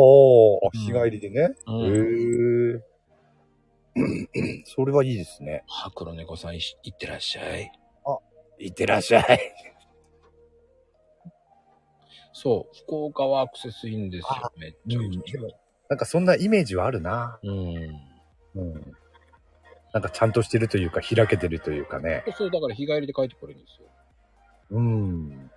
[0.67, 1.57] あ、日帰りでね。
[1.67, 2.75] うん。
[2.75, 2.85] へえ。
[4.65, 5.65] それはいいですね。
[5.67, 6.63] は黒猫さんいっ
[6.99, 7.73] てらっしゃい。
[8.59, 9.41] いってらっしゃい。
[12.33, 15.23] そう、福岡はアクセスいいんですよ、めっちゃいい。
[15.33, 15.49] でも
[15.89, 17.41] なんかそんなイメージはあるな。
[17.43, 17.77] うん。
[18.55, 18.95] うん。
[19.93, 22.23] なんかちゃんとしてるというか、開けてるというかね。
[22.27, 23.89] そうそう、だから日帰りで帰ってこれるんですよ。
[24.71, 25.51] うん。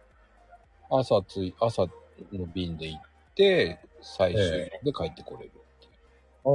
[0.90, 1.84] 朝つい、朝
[2.32, 3.02] の便で行っ
[3.42, 4.42] て、最終
[4.84, 5.92] で帰ってこれるっていう。
[6.46, 6.50] あ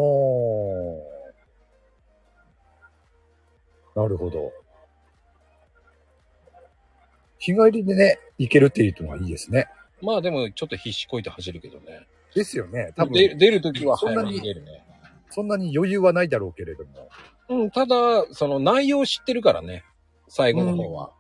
[3.97, 4.01] あ。
[4.01, 4.53] なるほど。
[7.39, 9.67] 日帰りでね、行けるっていうのはいいですね。
[10.03, 12.07] まあでも、ちょっと必死こいて走るけどね。
[12.35, 12.93] ですよね。
[12.97, 14.85] 多分、で出るときは早めそんなにに出るね。
[15.31, 17.09] そんなに余裕はないだろうけれども。
[17.49, 19.85] うん、ただ、その内容知ってるからね。
[20.29, 21.11] 最後の方は。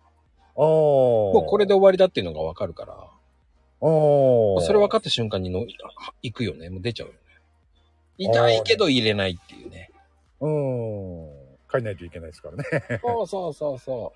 [0.57, 0.63] ああ。
[0.63, 2.97] ももうこれで終わりだっていうのがわかるから。
[3.81, 4.61] ああ。
[4.63, 5.67] それ分かった瞬間にの
[6.23, 6.71] 行くよね。
[6.71, 7.19] もう出ちゃうよね。
[8.19, 9.91] 痛いけど入れないっていうね。
[10.41, 11.47] うん。
[11.71, 12.65] 帰んないといけないですからね。
[13.03, 14.13] そうそうそうそ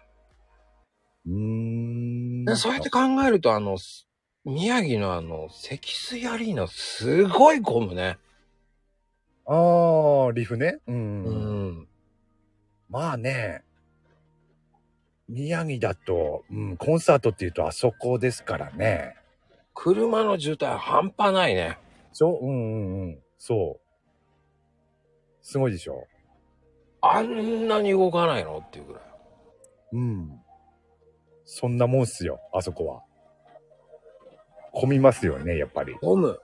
[1.27, 2.45] うう。
[2.47, 4.07] でそうやって考えると、あの、す
[4.45, 8.19] 宮城のあの、積水アリーナ、すごい混むね。
[9.47, 10.79] ああ、リフね。
[10.87, 11.25] うん。
[11.25, 11.31] う
[11.83, 11.89] ん。
[12.89, 13.63] まあね、
[15.29, 19.17] 宮城だと、うん、コンサートっていうとあそこですからね。
[19.83, 21.79] 車の渋滞半端ないね。
[22.13, 23.19] そう、うんうんうん。
[23.39, 23.81] そう。
[25.41, 26.07] すごいでしょ。
[27.01, 28.59] あんなに動かないの？
[28.59, 29.03] っていうぐらい。
[29.93, 30.39] うん。
[31.47, 33.03] そんなもんっすよ、あそこは。
[34.73, 35.95] 混みますよね、やっぱり。
[35.95, 36.39] 混む。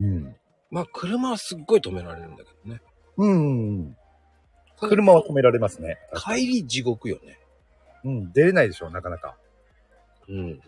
[0.00, 0.34] うん。
[0.70, 2.80] まあ、車はすっごい止められるんだけどね。
[3.18, 3.96] うん。
[4.80, 5.98] 車は止められますね。
[6.14, 7.38] 帰り地獄よね。
[8.04, 9.36] うん、出れないでしょ、なかなか。
[10.26, 10.60] うん。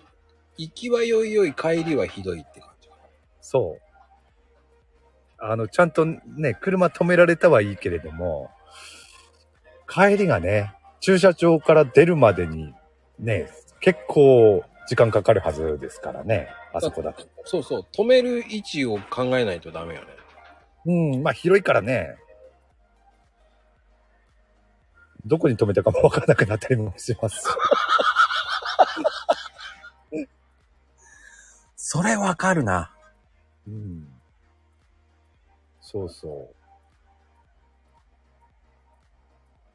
[0.61, 2.89] 行きはよいよい、帰りはひどいって感じ。
[3.41, 3.91] そう。
[5.39, 8.51] あの、ちゃんとね、車止められたはいいけれども、
[9.89, 12.75] 帰りがね、駐車場から出るまでに、
[13.19, 13.49] ね、
[13.81, 17.27] 結構時間かかるはずですからね、あそこだと。
[17.45, 17.87] そうそう。
[17.91, 20.09] 止める位置を考えないとダメよね。
[20.85, 22.19] うん、まあ広いからね、
[25.25, 27.49] どこに止めたかもわからなくなったりもします。
[31.93, 32.93] それわかるな。
[33.67, 34.07] うん。
[35.81, 36.55] そうそう。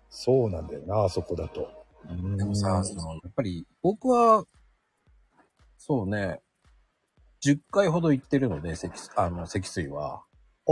[0.10, 1.70] そうなんだよな、あそこだと。
[2.38, 4.46] でもさ、その、やっぱり、僕は、
[5.78, 6.40] そうね、
[7.44, 10.24] 10回ほど行ってるので、積あの積水は。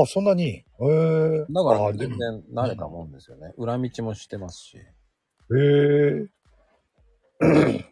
[0.01, 0.45] あ、そんなに？
[0.45, 1.45] へえ。
[1.49, 3.53] だから全然慣れたもんですよね。
[3.57, 4.77] 裏道もしてますし。
[4.77, 4.83] へ
[5.51, 6.25] え。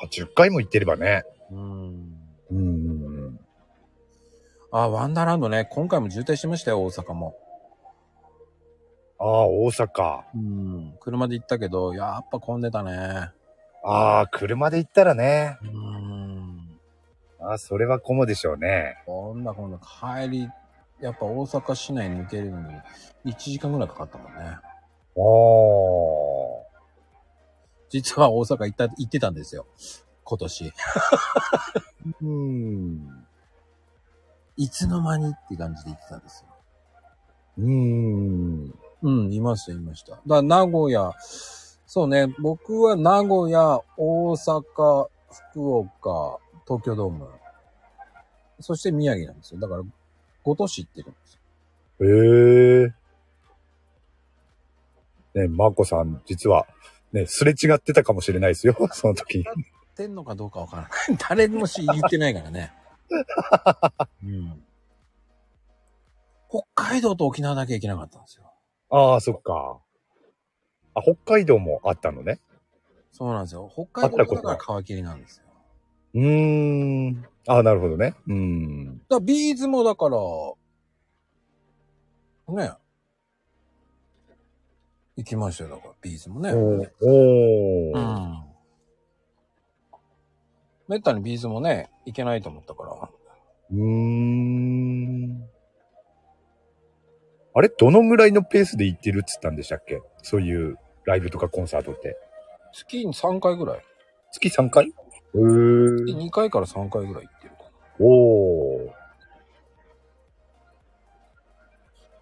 [0.00, 1.24] あ、10回も行ってればね。
[1.50, 1.58] うん。
[1.58, 1.77] うん。
[4.70, 7.36] あ、ワンダーランドね、今回も渋滞してましたよ、大阪も。
[9.18, 10.20] ああ、大阪。
[10.34, 10.94] うん。
[11.00, 13.30] 車で行ったけど、やっぱ混んでたね。
[13.82, 15.56] ああ、車で行ったらね。
[15.62, 16.78] うん。
[17.40, 19.02] ああ、それは混むでしょうね。
[19.06, 20.48] こんなこんな帰り、
[21.00, 22.74] やっぱ大阪市内抜けるのに
[23.24, 24.40] 1時間ぐらいかかったもんね。
[24.40, 24.60] ああ。
[27.88, 29.66] 実は大阪行った、行ってたんですよ。
[30.24, 30.72] 今年。
[32.20, 33.27] うん。
[34.58, 36.48] いつの間にって感じで行ってたんですよ。
[37.58, 38.74] うん。
[39.02, 40.12] うん、いました、いました。
[40.12, 41.12] だから名古屋、
[41.86, 45.08] そうね、僕は名古屋、大阪、
[45.52, 47.28] 福岡、東京ドーム、
[48.58, 49.60] そして宮城なんですよ。
[49.60, 49.82] だから
[50.44, 51.38] 5都市行ってるんです
[52.00, 52.06] よ。
[52.06, 52.82] へ
[55.36, 55.42] え。
[55.42, 56.66] ね、マコさん、実は、
[57.12, 59.44] ね、すれ違ってたかもしれないですよ、 その時に。
[59.46, 59.54] 行っ
[59.94, 60.90] てんのかどうかわからない。
[61.28, 62.72] 誰もし言ってないからね。
[64.24, 64.64] うん。
[66.48, 68.52] 北海道と沖縄だけ行けなかったんですよ。
[68.90, 69.80] ああ、そっか。
[70.94, 72.40] あ、北海道もあったのね。
[73.12, 73.70] そうなんですよ。
[73.72, 75.44] 北海道だから皮切りなんですよ。
[76.14, 77.26] うーん。
[77.46, 78.14] あ、なるほどね。
[78.26, 79.02] うーん。
[79.08, 80.16] だビーズもだから、
[82.54, 82.72] ね。
[85.16, 86.52] 行きましたよ、だから、 B'z もね。
[86.52, 88.47] おーおーうん。
[90.88, 93.10] めったに B'z もね、行けないと思ったから。
[93.70, 95.48] うーん。
[97.54, 97.68] あれ？
[97.68, 100.00] どのぐらいのペースで行ってるっつったんでしたっけ？
[100.22, 102.16] そういうライブとかコンサートって。
[102.72, 103.84] 月に3回ぐらい。
[104.32, 104.86] 月3回？
[104.86, 107.64] へー月2回から3回ぐらい行ってるか
[108.00, 108.86] おー。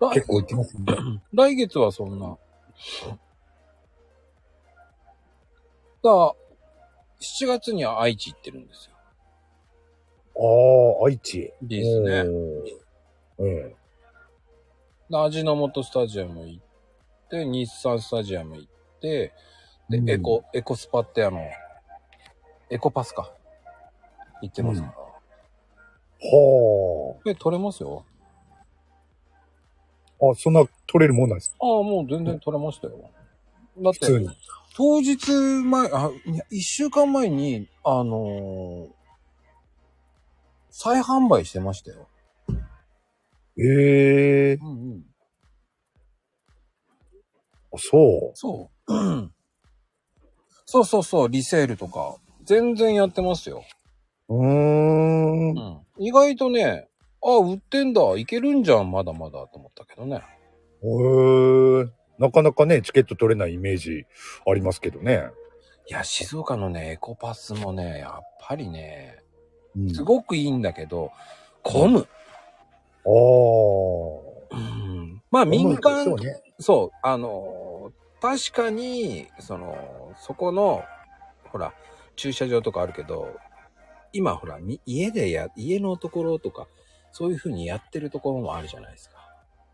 [0.00, 0.10] な。
[0.12, 0.84] 結構行ってますね。
[1.32, 2.36] 来月はそんな。
[6.02, 6.34] だ
[7.20, 8.96] 7月には愛知行ってるんですよ。
[10.38, 11.52] ああ、愛知。
[11.62, 12.20] ビーズね。
[13.38, 13.46] おー。
[13.46, 13.74] え
[15.08, 16.62] で味の素スタジアム行っ
[17.30, 18.68] て、日産スタジアム行っ
[19.00, 19.32] て、
[19.88, 21.40] で、うんエコ、エコスパってあの、
[22.70, 23.32] エコパスか。
[24.42, 24.92] 行ってますから。
[24.92, 24.96] は
[27.24, 28.04] で、取れますよ。
[30.20, 30.30] あ。
[30.32, 31.56] あ、そんな取れるもんなんですか？
[31.60, 33.10] ああ、もう全然取れましたよ。
[33.78, 34.28] だって、普通に。
[34.76, 35.16] 当日
[35.64, 36.10] 前、あ、
[36.50, 38.96] 一週間前に、あのー
[40.78, 42.06] 再販売してましたよ。
[43.58, 45.04] ええうんうん。
[47.72, 48.36] あそう。
[48.36, 48.94] そう。
[48.94, 49.32] うん
[50.66, 52.16] そうそうそう、リセールとか。
[52.44, 53.64] 全然やってますよ。
[54.28, 55.50] うーん。
[55.52, 55.80] うん。
[55.98, 56.88] 意外とね、
[57.24, 60.16] あ、売ってんだ、いけるんじゃん、まだまだと思ったけどね。
[60.16, 62.05] へえ。
[62.18, 64.06] なかなかね、チケット取れないイメージ
[64.46, 65.30] ありますけどね。
[65.88, 69.22] いや、静岡のね、エコパスもね、やっぱりね、
[69.76, 71.12] うん、すごくいいんだけど、
[71.62, 72.08] 混む。
[73.04, 73.08] あ
[74.54, 74.56] あ。
[74.56, 75.22] うん。
[75.30, 76.42] まあ民間、そうね。
[76.58, 80.82] そう、あのー確かに、その、そこの、
[81.52, 81.74] ほら、
[82.16, 83.28] 駐車場とかあるけど、
[84.12, 86.66] 今ほら、み家でや、家のところとか、
[87.12, 89.16] そういう風にやってるところもあるじゃないですか。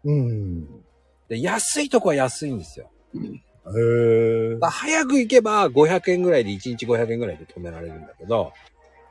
[0.05, 0.85] うん。
[1.29, 2.91] で、安いとこは安いんですよ。
[3.15, 4.59] へえ。
[4.61, 8.53] 早く行けば500円ぐらいで1日500円ぐらいで止められるんだけど、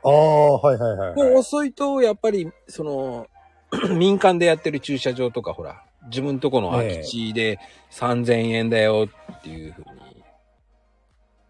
[0.04, 1.34] ああ、はいはいはい、もうはい。
[1.36, 3.26] 遅いと、やっぱり、その、
[3.96, 7.58] 民間でやってる駐車場とか、ほら、自分とこの空き地で
[7.90, 9.84] 3000円だよっていうふう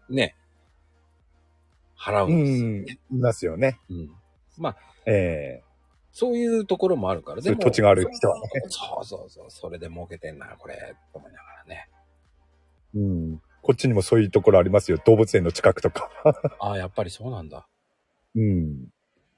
[0.09, 0.35] に、ね、
[1.99, 2.85] 払ううんん。
[2.85, 2.97] ですよ。
[3.11, 3.79] いますよね。
[3.89, 4.09] うん。
[4.57, 5.72] まあ、ええ
[6.13, 8.49] そういうところもあるから、そういう土地がある人はね。
[8.69, 11.89] そうそうそう、それで儲けてんな、これ、と思いながらね。
[12.93, 13.41] うん。
[13.63, 14.99] こっちにもそういうところありますよ。
[15.05, 16.09] 動物園の近くとか。
[16.59, 17.67] あ あ、やっぱりそうなんだ。
[18.35, 18.89] うん。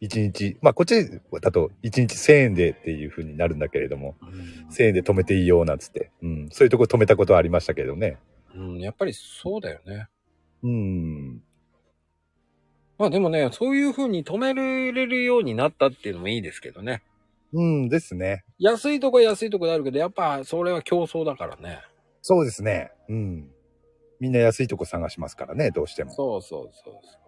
[0.01, 6.11] 一日、まあこっちだと一日1000円でっていう風になるんだけれども、うん1000円で止めていいよなんつって。
[6.21, 6.49] うん。
[6.51, 8.17] そういうとこ止めたことはありましたけどね。
[8.53, 10.07] うん、やっぱりそうだよね。
[10.63, 11.41] うん。
[12.97, 17.03] まあでもね、そういう風に止めれるようになったっていうのもいいですけどね。
[17.53, 18.43] うんですね。
[18.57, 21.81] 安いとこは安いとこであるけど、やっぱそれは競争だからね。
[22.21, 22.91] そうですね。
[23.09, 23.51] うん。
[24.19, 26.11] みんな安いとこ探しますからね、どうしても。
[26.11, 27.25] そうそうそうそう。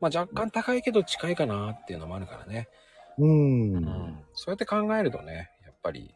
[0.00, 2.68] まあ若干高いけど近いかなっていうのもあるからね。
[3.18, 3.74] うん。
[3.74, 4.18] うん。
[4.34, 6.14] そうやって考えるとね、やっぱり、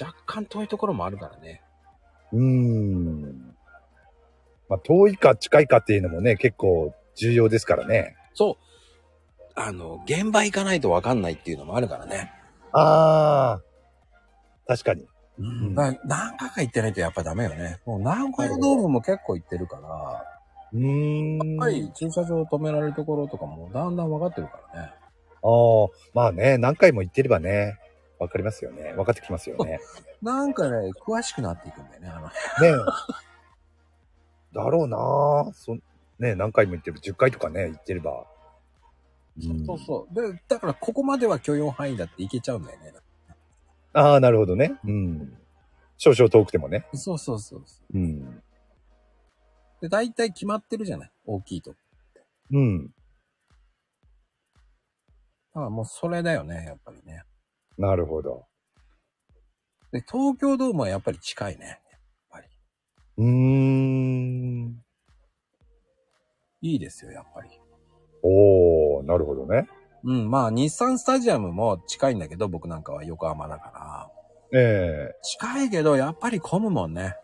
[0.00, 1.62] 若干遠いところもあるからね。
[2.32, 3.53] うん。
[4.68, 8.16] まあ遠いか近いかっていうのもね、結構重要ですからね。
[8.34, 8.64] そう。
[9.54, 12.32] あの、現場行かないとわかんないっていうのもあるからね。
[12.72, 13.62] ああ。
[14.66, 15.06] 確かに。
[15.38, 15.74] うん。
[15.74, 15.96] 何
[16.36, 17.78] 回か行ってないとやっぱダメよね。
[17.86, 20.24] もう名古屋ドームも結構行ってるから、
[20.72, 21.38] うーん。
[21.38, 24.92] やっぱり駐車場止められるところとかもだんだん分かってるからね。
[25.42, 27.78] ああ、まあね、何回も言ってればね、
[28.18, 28.92] わかりますよね。
[28.96, 29.80] 分かってきますよね。
[30.22, 32.26] なんかね、詳しくなっていくんだよね、あの。
[32.26, 32.72] ねえ。
[34.54, 35.76] だろうなそ
[36.18, 37.00] ね何回も言ってる。
[37.00, 38.24] 10回とかね、言ってれば。
[39.36, 40.14] うんそうそう。
[40.14, 42.92] で、だからここまでは許容範囲だっていけちゃうんだよね。
[43.92, 44.78] ああ、なるほどね。
[44.84, 45.36] うん。
[45.96, 46.86] 少々遠くてもね。
[46.94, 47.98] そうそうそうそう。
[47.98, 48.42] うん。
[49.80, 51.10] で、大体決まってるじゃない？
[51.26, 51.72] 大きいと。
[51.72, 51.76] だ
[52.52, 52.94] うん。
[55.52, 57.22] からもうそれだよね、やっぱりね。
[57.78, 58.46] なるほど。
[59.92, 61.80] で、東京ドームはやっぱり近いね。
[63.16, 64.84] うーん。
[66.60, 67.48] いいですよ、やっぱり。
[68.22, 69.68] おー、なるほどね。
[70.02, 74.10] うん、まあ、日産スタジアムも近いんだけど、僕なんかは横浜だか
[74.52, 74.58] ら。
[74.58, 77.16] ええ近いけど、やっぱり混むもんね。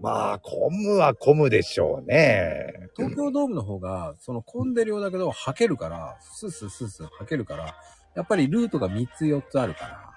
[0.00, 2.90] まあ、混むは混むでしょうね。
[2.96, 7.74] 東京ドームの方が、その混んでるようだけど、はけるから、スースースースーはけるから、
[8.14, 10.10] やっぱりルートが3つ4つあるから。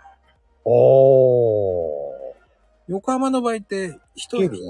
[0.65, 2.18] おー。
[2.89, 4.61] 横浜の場合って、一人いける、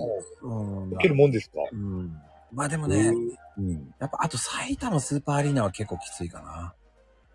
[0.41, 1.55] うんいけるもんですか？
[1.71, 2.21] うん。
[2.51, 3.13] まあでもね、
[3.57, 3.93] うん。
[3.97, 6.73] やっぱあと埼玉スーパーアリーナは結構きついかな。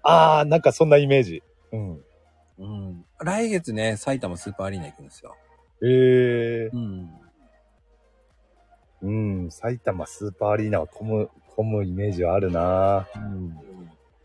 [0.03, 1.43] ああ、なんかそんなイメージ。
[1.73, 2.05] うん。
[2.59, 3.05] うん。
[3.19, 5.35] 来月ね、埼玉スーパーアリーナ行くんですよ。
[5.83, 7.11] ええうん。
[9.01, 9.11] う
[9.47, 9.51] ん。
[9.51, 13.59] 埼玉スーパーアリーナは混む、混むイメージはあるなうん。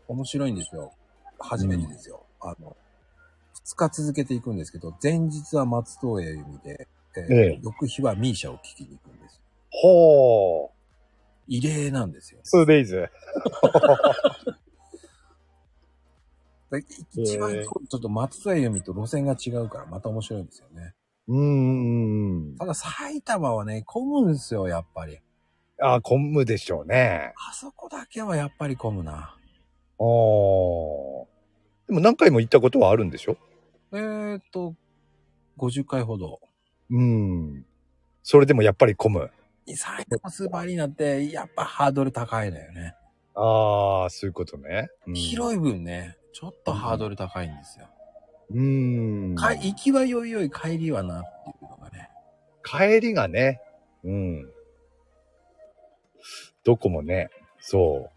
[0.08, 0.92] 面白いんですよ。
[1.38, 2.26] 初めてですよ。
[2.42, 2.76] あの、
[3.70, 9.40] 二日続けていくんですけど、前日は松任谷由実で、えーええ翌日はミーシャを聴きに行くんです。
[9.70, 10.70] ほー。
[11.48, 12.40] 異例なんですよ。
[12.44, 13.08] 2days。
[16.70, 16.84] で
[17.16, 20.94] 一番ええちょっと松任谷由実と路線が違うからまた面白いんですよね。
[21.28, 22.56] うんうんうん。
[22.56, 25.18] ただ埼玉はね、混むんですよ、やっぱり。
[25.80, 27.32] ああ、混むでしょうね。
[27.48, 29.12] あそこだけはやっぱり混むな。
[29.12, 29.26] ああ。
[31.86, 33.36] でも何回も行ったことはあるんでしょ？
[33.92, 34.74] えーっと、
[35.58, 36.40] 50回ほど。
[36.90, 37.64] うん。
[38.22, 39.30] それでもやっぱり混む。
[39.74, 42.94] 埼玉スーパーアリーナってやっぱハードル高いのよね。
[43.34, 44.88] ああ、そういうことね。
[45.06, 47.88] うん、広い分ね、ちょっとハードル高いんですよ。
[48.50, 49.34] うん。
[49.36, 52.10] か行きはよいよい帰りはなっていうのがね。
[52.64, 53.60] 帰りがね。
[54.02, 54.50] うん。
[56.64, 57.30] どこもね。
[57.60, 58.10] そ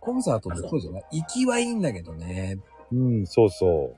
[0.00, 1.20] コンサートってそうじゃない？
[1.20, 2.58] 行きはいいんだけどね。
[2.92, 2.96] う。
[2.96, 3.96] うん、そうそ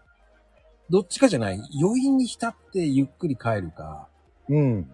[0.89, 4.09] どっちかじゃない余韻に浸ってゆっくり帰るか。
[4.49, 4.55] う。
[4.55, 4.91] うん。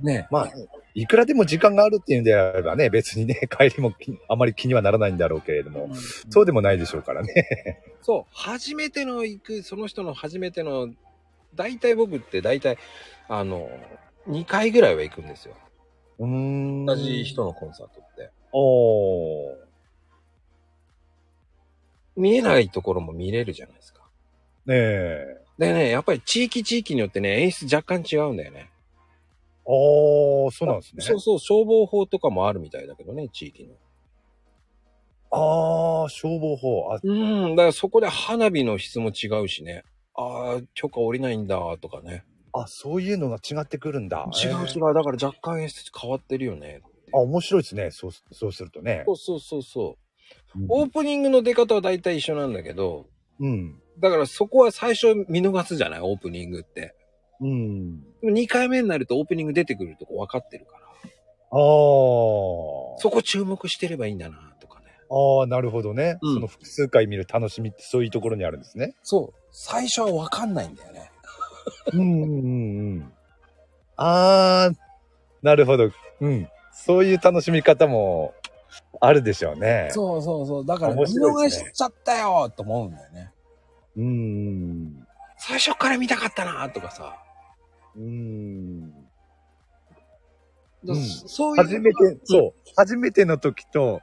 [0.00, 0.28] ね。
[0.30, 0.52] まあ、
[0.94, 7.82] いくらでも時間があるっていうんであればね、別にね、 帰りもきあまり気にはならないんだろうけれども、うんそうでもないでしょうからね。
[8.02, 10.88] そう、初めての行く、その人の初めての、
[11.54, 12.78] 大体僕って大体、
[13.28, 13.68] あの、
[14.28, 15.54] 2回ぐらいは行くんですよ。
[16.18, 18.30] うーん同じ人のコンサートって。
[18.52, 19.67] おー。
[22.18, 24.02] 見えないところも見れるじゃないですか。
[24.66, 25.24] ねえ。
[25.58, 28.70] でね、やっぱり地域地域によってね、演出若干違うんだよね。
[29.64, 31.02] おー、そうなんですね。
[31.02, 33.74] そうそう、消防法とかもあるみたいだけどね、地域の。
[35.30, 36.92] あー、消防法。
[36.92, 37.12] あ、う
[37.48, 39.84] ん、だからそこで花火の質も違うしね。
[40.14, 42.24] ああ、許可下りないんだ、とかね。
[42.52, 44.28] あ、そういうのが違ってくるんだ。
[44.42, 44.94] 違うえー違う。
[44.94, 46.80] だから若干演出変わってるよね。
[47.12, 47.90] あ、面白いですね。
[47.90, 49.12] そう、そうするとねそ。
[49.12, 50.07] うそうそうそう。
[50.56, 53.06] うんオープニングの出方は大体一緒なんだけど、
[53.38, 53.80] うん。
[54.00, 56.00] だからそこは最初見逃すじゃない？
[56.00, 56.94] オープニングって。
[57.40, 58.00] うん。
[58.00, 60.78] でも2回目になるとオープニング出てくるとこ分かってるから。
[61.50, 61.58] あー。
[62.98, 64.86] そこ注目してればいいんだな、とかね。
[65.10, 68.94] ああ、なるほどね、うんその複数回見る楽しみってそういうところにあるんですね。
[69.02, 69.38] そう。
[69.52, 71.10] 最初は分かんないんだよね。
[71.92, 73.12] うんうんうんうん。
[73.96, 74.76] ああ、
[75.42, 75.90] なるほど。
[76.20, 76.48] うん。
[76.72, 78.34] そういう楽しみ方も
[79.00, 79.88] あるでしょうね。
[79.90, 80.66] そうそうそう。
[80.66, 83.32] だから見逃しちゃったよと思うんだよね。
[83.96, 84.00] う。
[84.00, 85.06] うん。
[85.38, 87.16] 最初から見たかったなとかさ。
[87.96, 88.90] うん。
[88.92, 88.96] だ
[90.84, 91.62] うんそういう。
[91.62, 92.70] 初めて、そう。
[92.76, 94.00] 初めての時と、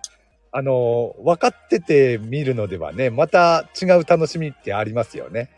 [0.52, 5.50] あの、分かってて見るのではね、また違う楽しみってありますよね。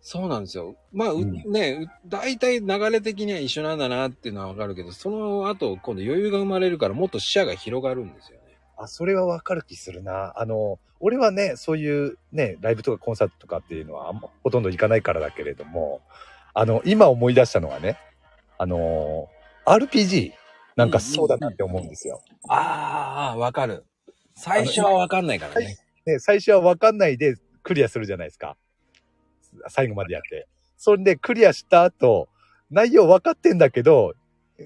[0.00, 0.76] そうなんですよ。
[0.92, 8.47] まあ、ううんね、う大体流れ的には一緒なんだなっていうのはわかるけど、その後、今度余裕が生まれるからもっと視野が広がるんですよね。
[8.78, 10.32] あ、それは分かる気するな。
[10.36, 16.00] あの、俺はね、そういうね、ライブとかコンサートとかっていうのはあんまほとんど行かないからだけれども、
[16.54, 17.98] あの、今思い出したのはね、
[18.56, 19.28] あの、
[19.66, 20.32] RPG
[20.76, 22.22] なんかそうだなって思うんですよ。
[22.48, 23.84] ああ、わかる。
[24.34, 25.76] 最初はわかんないからね。
[26.06, 28.56] ね、最初は分かんないでクリアするじゃないですか。
[29.68, 30.46] 最後までやって。
[30.76, 32.28] それでクリアした後、
[32.70, 34.14] 内容分かってんだけど、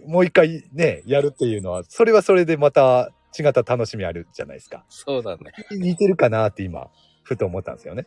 [0.06, 4.84] もう一回ね、やるっていうのは、それはそれでまた違った楽しみあるじゃないですか。
[4.88, 5.52] そうだね。
[5.70, 6.90] 似てるかなって今、
[7.22, 8.06] ふと思ったんですよね。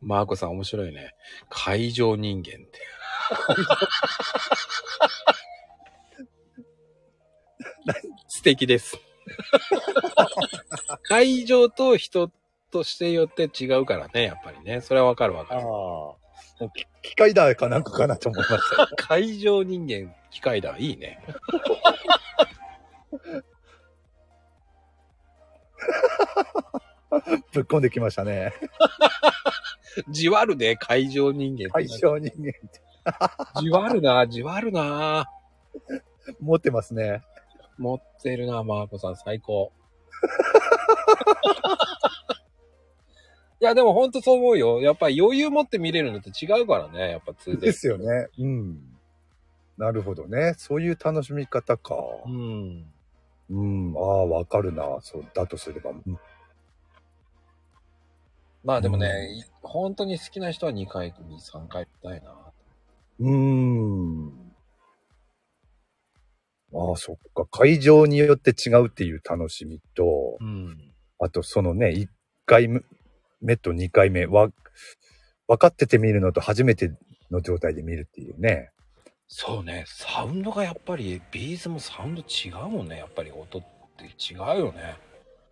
[0.00, 1.14] マーコさん面白いね。
[1.48, 2.80] 会場人間って。
[8.28, 8.98] 素敵です。
[11.04, 12.30] 会場と人
[12.70, 14.80] としてよって違うからね、やっぱりね。
[14.80, 15.60] それはわかるわかああ。
[15.60, 15.66] る。
[15.66, 16.18] も
[16.60, 18.88] うき機械だかなんかかなと思いましたよ。
[18.96, 20.76] 会場人間、機械だ。
[20.78, 21.20] いいね。
[27.52, 28.52] ぶっ込んできましたね。
[30.10, 31.70] じわるで、会場人間って。
[31.70, 32.80] 対象人間って
[33.60, 35.30] じわるな、じわるな。
[36.40, 37.22] 持ってますね。
[37.78, 39.72] 持ってるな、マーコさん、最高。
[43.60, 44.80] いや、でもほんとそう思うよ。
[44.80, 47.58] やっぱり余裕持って見れるのって違うからね、やっぱ 2D。
[47.58, 48.28] ですよね。
[48.38, 48.78] うん。
[49.76, 50.54] なるほどね。
[50.56, 51.96] そういう楽しみ方か。
[52.26, 52.84] うん。
[53.50, 53.94] うん。
[53.96, 54.98] ああ、わかるな。
[55.00, 55.90] そう、だとすれば。
[55.90, 56.18] うん
[58.64, 62.32] まあでもね、い本当に好きな人は2回、2、3回見たいな。
[63.20, 64.52] うーん。
[66.74, 67.46] ああ、そっか。
[67.46, 70.92] 会場によって違うっていう楽しみと、うん。
[71.18, 72.08] あとそのね、1
[72.46, 72.68] 回
[73.40, 74.50] 目と2回目は、
[75.48, 76.92] 分かってて見るのと初めて
[77.30, 78.70] の状態で見るっていうね。
[79.28, 82.96] そうね、サウンドがやっぱり、 B'z もサウンド違うもんね。
[82.96, 83.62] やっぱり音っ
[83.96, 84.96] て違うよね。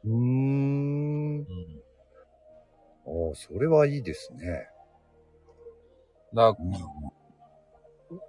[0.05, 1.37] うーん。
[1.41, 1.45] うん。
[3.07, 4.67] ああ、それはいいですね。
[6.33, 6.79] だから、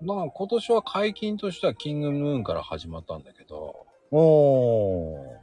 [0.01, 5.37] まあ今年は解禁としては King Gnu から始まったんだけど、おー。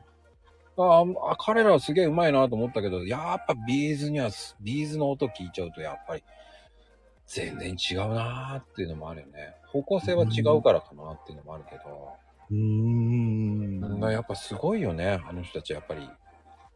[0.76, 4.28] ああ、彼らはすげえうまいなと思ったけど、やっぱ B'z には、
[4.60, 6.24] B'z の音聞いちゃうとやっぱり
[7.26, 9.54] 全然違うなーっていうのもあるよね。
[9.66, 12.12] 方向性は違うからかなっていうのもあるけど、
[12.50, 13.82] うーん。
[13.82, 16.08] うんやっぱすごいよね、あの人たちやっぱり。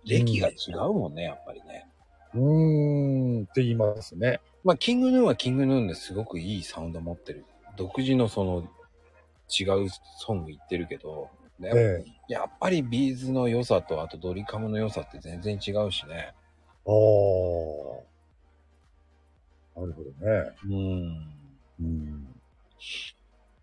[0.05, 1.87] 歴が違うもんね、やっぱりね。
[2.35, 4.41] うーんって言いますね。
[4.65, 7.45] まあ、 King Gnu は King Gnu ですごくいいサウンド持ってる。
[7.77, 8.69] 独自のその
[9.49, 9.89] 違う
[10.19, 16.35] ソング言ってるけど、ねえやっぱり B'z の良さとあとドリカムの良さって全然違うしね。
[16.87, 18.09] ああ。
[19.79, 20.53] なるほどね。
[20.65, 21.35] うん。
[21.81, 22.29] うん。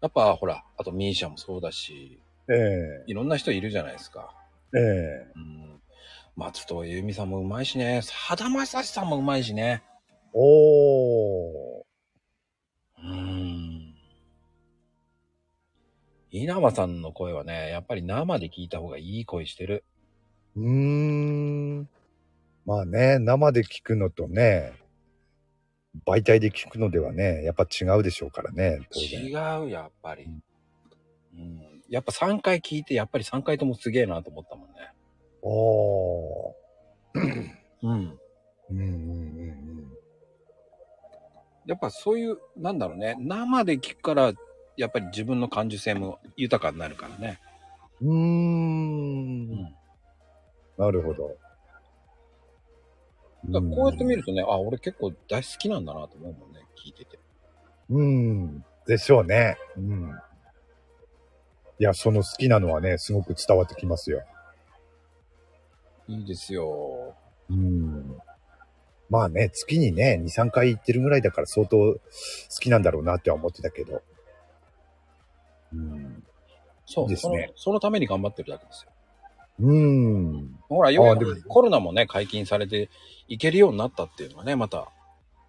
[0.01, 4.33] やっぱほら、あとミーシャもそうだし、ええいろんな人いるじゃないですか。
[4.73, 5.81] ええうん。
[6.35, 8.01] 松任谷由実さんもうまいしね。
[8.03, 9.83] さだまさしさんもうまいしね。
[10.33, 11.83] おー。
[13.03, 13.95] うん。
[16.31, 19.83] 稲葉さんの声はね、やっぱり生で聞いた方がいい声してる。
[20.55, 21.89] うーん。
[22.65, 24.73] まあね、生で聞くのとね、
[26.05, 29.61] 媒体で聞くのではね、やっぱ違うでしょうからね、当違然。
[29.63, 30.27] う、やっぱり。
[31.35, 31.81] うん。
[31.89, 34.91] やっぱ3回聞いて、やっぱり3回ともすげえなと思ったもんね。
[35.41, 36.53] おー。
[37.83, 38.19] うん。
[38.71, 38.81] うんうんう
[39.51, 39.65] ん
[41.67, 43.15] やっぱそういう、なんだろうね。
[43.19, 44.33] 生で聞くから、
[44.77, 47.39] やっぱり自分の感受性も豊かになるからね。
[48.01, 48.09] うん。
[48.09, 48.15] うー。
[48.15, 49.75] うんん。
[50.77, 51.35] なるほど。
[53.49, 57.19] だからこうやって見るとね、あ、俺結構大好きなんだなと思うもんね、聞いてて。
[57.89, 58.65] うん。
[58.87, 59.57] でしょうね。
[59.77, 60.11] うん。
[61.77, 64.23] いや、その好きなのはね、すごく伝わってきますよ。
[66.07, 67.15] いいですよ。
[67.49, 68.17] うん。
[69.09, 71.99] まあね、月にね、2、3回行ってるぐらいだから相当好
[72.59, 74.01] きなんだろうなっては思ってたけど。
[75.73, 76.23] うん。
[76.85, 77.57] そうですねその。
[77.57, 78.91] そのために頑張ってるだけですよ。
[79.59, 80.59] うん。
[80.67, 82.89] ほら、ようやくコロナもね、解禁されて
[83.27, 84.91] いけるようになったっていうのはね、また。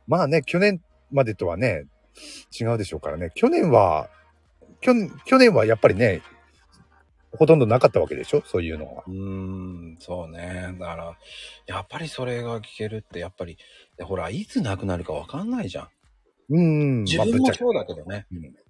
[0.06, 0.80] まあね、去年
[1.10, 1.86] までとはね、
[2.58, 3.30] 違うでしょうからね。
[3.34, 4.08] 去年は、
[4.80, 4.92] 去
[5.24, 6.22] 去年はやっぱりね、
[7.32, 8.42] ほとんどなかったわけでしょ？
[8.46, 9.04] そういうのは。
[9.06, 10.74] うーん、そうね。
[10.78, 11.18] だから、
[11.66, 13.58] やっぱりそれが聞けるって、やっぱり、
[13.98, 15.88] でほら、いつ亡くなるかわかんないじゃん。
[16.48, 17.04] うん。
[17.04, 18.26] 自分もそうだけどね。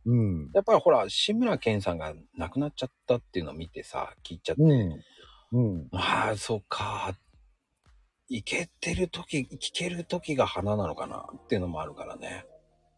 [0.07, 0.51] うん。
[0.55, 5.01] やっぱりほら、志村けんさんが亡くなっちゃったっていうのを見てさ、聞いちゃって、うん。
[5.53, 5.89] うん。
[5.93, 7.15] ああ、そうか。
[8.29, 12.45] いけてる時、聞ける時が花なのかなっていうのもあるからね。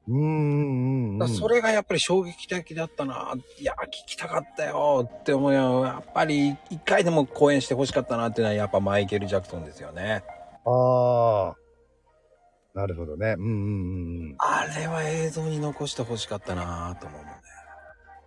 [0.09, 1.13] うん。
[1.13, 1.19] うん。
[1.19, 3.35] だからそれがやっぱり衝撃的だったな。
[3.59, 5.85] いや、聞きたかったよって思うよ。
[5.85, 10.25] やっぱり一回でも公演してほしかったなっていうのはやっぱマイケル・ジャクソンですよね。
[10.65, 11.57] ああ。
[12.75, 13.35] なるほどね。
[13.39, 13.55] うんうんう
[14.33, 17.29] んあれは映像に残してほしかったなと思うね。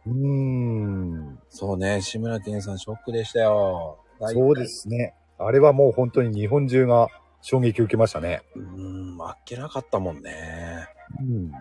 [0.05, 1.21] うん。
[1.27, 1.39] うん。
[1.49, 4.03] そうね、志村けんさんショックでしたよ。
[4.29, 4.67] そうで。
[4.67, 5.15] すね。
[5.37, 7.07] あれはもう本当に日本中が
[7.41, 8.41] 衝撃を受けましたね。
[8.55, 10.87] うーん、あっけなかったもんね。
[11.19, 11.51] うん。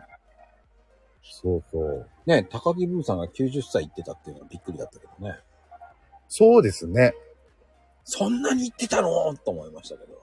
[1.22, 2.08] そうそう。
[2.26, 5.38] ね、高木ブーさんが90歳行ってたっていうのはびっくりだったけどね。
[6.28, 7.14] そうですね。
[8.04, 9.34] そんなに行ってたの？
[9.36, 10.20] と思いましたけど。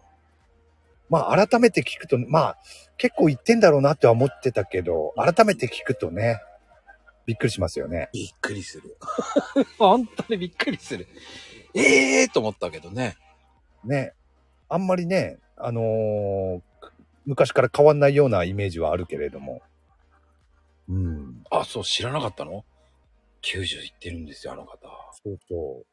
[1.09, 2.57] まあ改めて聞くと、まあ
[2.97, 6.41] 結構言ってんだろうなっては思ってたけど、改めて聞くとね、
[7.25, 8.09] びっくりしますよね。
[8.13, 8.97] びっくりする。
[9.79, 11.07] 本当にびっくりする。
[11.77, 13.15] ええーと思ったけどね。
[13.83, 14.13] ね。
[14.69, 16.61] あんまりね、あのー
[17.25, 19.61] 昔から変わんないようなイメージはあるけれども。
[20.87, 21.43] うん。
[21.51, 22.63] あ、そう、知らなかったの
[23.41, 24.87] ?90 行ってるんですよ、あの方。
[25.11, 25.83] そうそ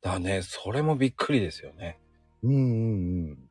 [0.00, 1.98] だね、それもびっくりですよね。
[2.44, 2.48] う。
[2.48, 3.48] うんうん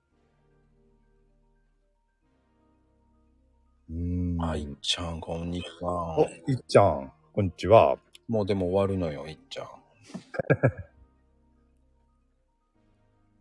[3.90, 4.38] うん。
[4.38, 4.46] うん。
[4.50, 7.98] あ、いっちゃん、こんにちはお。、いっちゃん、こんにちは。
[8.30, 9.81] もうでも終わるのよ、いっちゃん。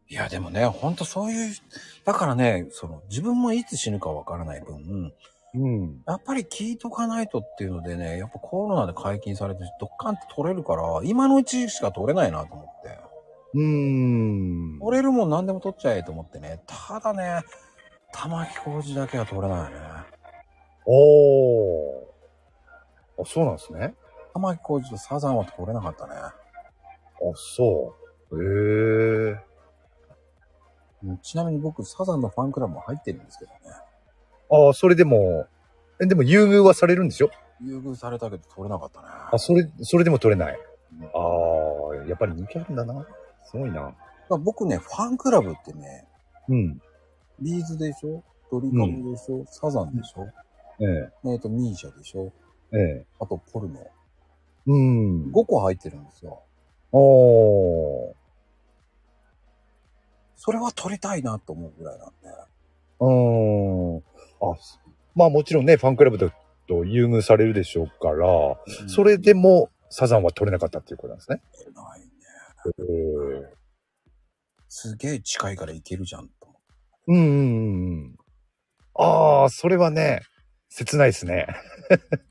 [0.08, 1.54] いや、でもね、ほんとそういう、
[2.04, 5.12] だからね、その、自分もいつ死ぬかわからない分、
[5.54, 6.02] うん。
[6.06, 12.98] やっぱり聞いとかないとっていうのでね、やっぱコロナで解禁されて、どっかんって取れるから、今のうちしか取れないなと思って。
[13.54, 14.78] うーん。
[14.80, 16.60] 取れるもん何でも取っちゃえと思ってね。
[16.66, 17.42] ただね、
[18.12, 19.78] 玉置浩二だけは取れないね。
[20.86, 23.22] おー。
[23.22, 23.94] あ、そうなんですね。
[24.34, 26.14] 玉置浩二とサザンは取れなかったね。
[27.20, 27.94] あ、そ
[28.30, 28.42] う。
[28.42, 29.38] へえ。
[31.02, 33.58] うんちなみに僕、サザンのファンクラブも入ってるんですけどね。
[34.50, 35.46] ああ、それでも、
[36.00, 37.30] え、でも優遇はされるんでしょ？
[37.62, 39.06] 優遇されたけど取れなかったね。
[39.32, 40.54] あ、それ、それでも取れない。
[40.54, 40.60] うん
[41.06, 43.06] ああ、やっぱり人気あるんだな。
[43.44, 43.82] すごいな。
[43.82, 43.94] ま
[44.30, 46.06] あ僕ね、ファンクラブってね、
[46.48, 46.80] うん。
[47.40, 48.22] ビーズでしょ？
[48.50, 50.26] ドリカムでしょ、サザンでしょ？
[50.82, 52.32] ええっ、と、ミーシャでしょ？
[52.72, 53.06] え、ええ。
[53.20, 53.86] あと、ポルノ。
[54.66, 55.30] うん。
[55.32, 56.42] 5個入ってるんですよ。
[56.92, 58.14] おー。
[60.36, 62.14] それは取りたいなと思うぐらいなんで。
[63.00, 63.98] うーん。
[63.98, 64.56] あ、
[65.14, 66.30] まあもちろんね、ファンクラブだ
[66.66, 68.26] と優遇されるでしょうから、
[68.88, 71.42] それでもサザンは取れなかったっていうことなんですね。
[71.74, 72.06] ないね。
[72.66, 73.54] へえ
[74.68, 76.48] すげえ近いからいけるじゃんと
[77.08, 78.16] うんうんうん。
[78.94, 80.22] ああ、それはね、
[80.68, 81.48] 切ないですね。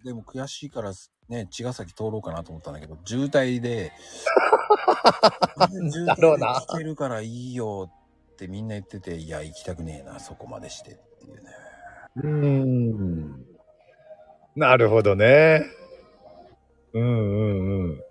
[0.06, 0.94] でも悔しいから
[1.30, 3.92] ね、茅ヶ崎通ろうかなと思ったんだけど、渋滞で、
[5.92, 7.90] 渋滞で来てるからいいよ
[8.34, 11.52] ってみんな言ってて、いや、行きたくねえな、そこまでしてっていうね。
[12.16, 13.46] うーん。
[14.56, 15.64] なるほどね。
[16.94, 18.04] うんうんうん。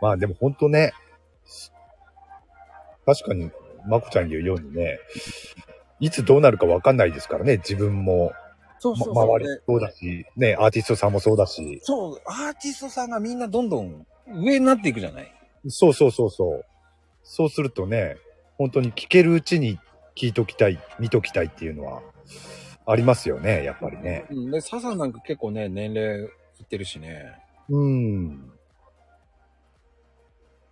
[0.00, 0.92] まあでも本当ね、
[3.06, 3.50] 確かに、
[3.86, 4.98] まこちゃん言うようにね、
[6.00, 8.32] いつどうなるかわかんないですからね、自分も、
[8.78, 15.32] そうま、周りそうだし、ね、アーティストさんもそうだし、そう、アーティストさんがみんなどんどん上になっていくじゃない？
[15.68, 16.64] そうそうそうそう。
[17.22, 18.18] そうするとね、
[18.58, 19.78] 本当に聞けるうちに
[20.14, 22.02] 聞いときたい、見ときたいっていうのは、
[22.86, 24.24] ありますよね、やっぱりね。
[24.30, 24.50] うん。
[24.50, 26.26] で、サザンなんか結構ね、年齢い
[26.62, 27.32] ってるしね。
[27.68, 28.52] うん。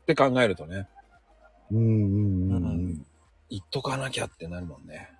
[0.02, 0.86] って考えるとね、
[1.72, 3.06] うんうんうん、ううんん。
[3.50, 5.10] 言っとかなきゃってなるもんね。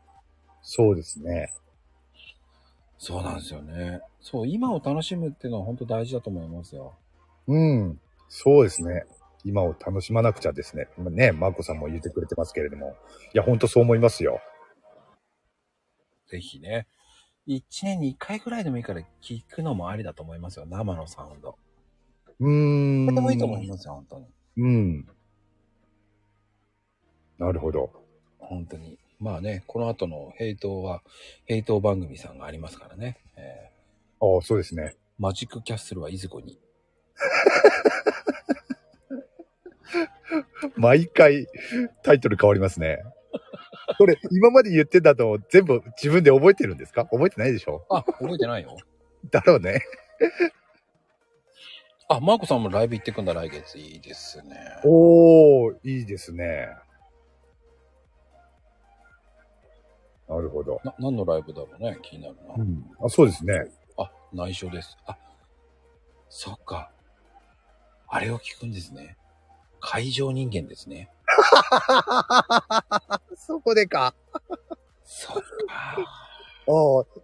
[0.62, 1.52] そうですね。
[2.98, 4.00] そうなんですよね。
[4.20, 6.94] そう、今を楽しむっていうのは本当大事だと思いますよ。
[7.46, 8.00] うん。
[8.28, 9.04] そうですね。
[9.44, 10.88] 今を楽しまなくちゃですね。
[10.96, 12.96] 今ね、マーコさんも言ってくれてますけれども。
[13.34, 14.40] いや、ほんとそう思いますよ。
[16.26, 16.86] ぜひね。
[17.46, 20.66] 1年に1回ぐらいでもいいから聞くのもありだと思いますよ。
[20.66, 21.58] 生のサウンド。
[22.40, 23.06] うーん。
[23.08, 24.26] とてもいいと思いますよ、本当に。
[24.56, 25.08] うん。
[27.38, 27.90] なるほど。
[28.38, 28.98] 本当に。
[29.24, 31.02] まあね、この後のヘイトは、
[31.46, 33.16] ヘイト番組さんがありますからね。
[33.38, 33.70] え
[34.20, 34.92] ああ、そうですね。
[34.92, 36.58] ーマジックキャッスルはいずこに。
[40.76, 41.46] 毎回
[42.02, 43.02] タイトル変わりますね。
[43.96, 47.06] これ、今まで言ってたの全部自分で覚えてるんですか？
[47.06, 47.86] 覚えてないでしょ？
[47.88, 48.76] あ、覚えてないよ。
[49.30, 49.80] だろうね。
[52.08, 53.78] あ、マーコさんもライブ行ってくんだ、来月。
[53.78, 54.54] いいですね。
[54.84, 56.68] おー、いいですね。
[60.28, 60.80] なるほど。
[60.84, 61.98] な、何のライブだろうね。
[62.02, 62.54] 気になるな。
[62.56, 62.84] うん。
[63.04, 63.70] あ、そうですね。
[63.98, 64.96] あ、内緒です。
[65.06, 65.16] あ、
[66.28, 66.90] そっか。
[68.08, 69.16] あれを聞くんですね。
[69.80, 71.10] 会場人間ですね。
[73.36, 74.14] そこでか。
[75.04, 75.42] そっか。
[76.66, 76.70] ああ、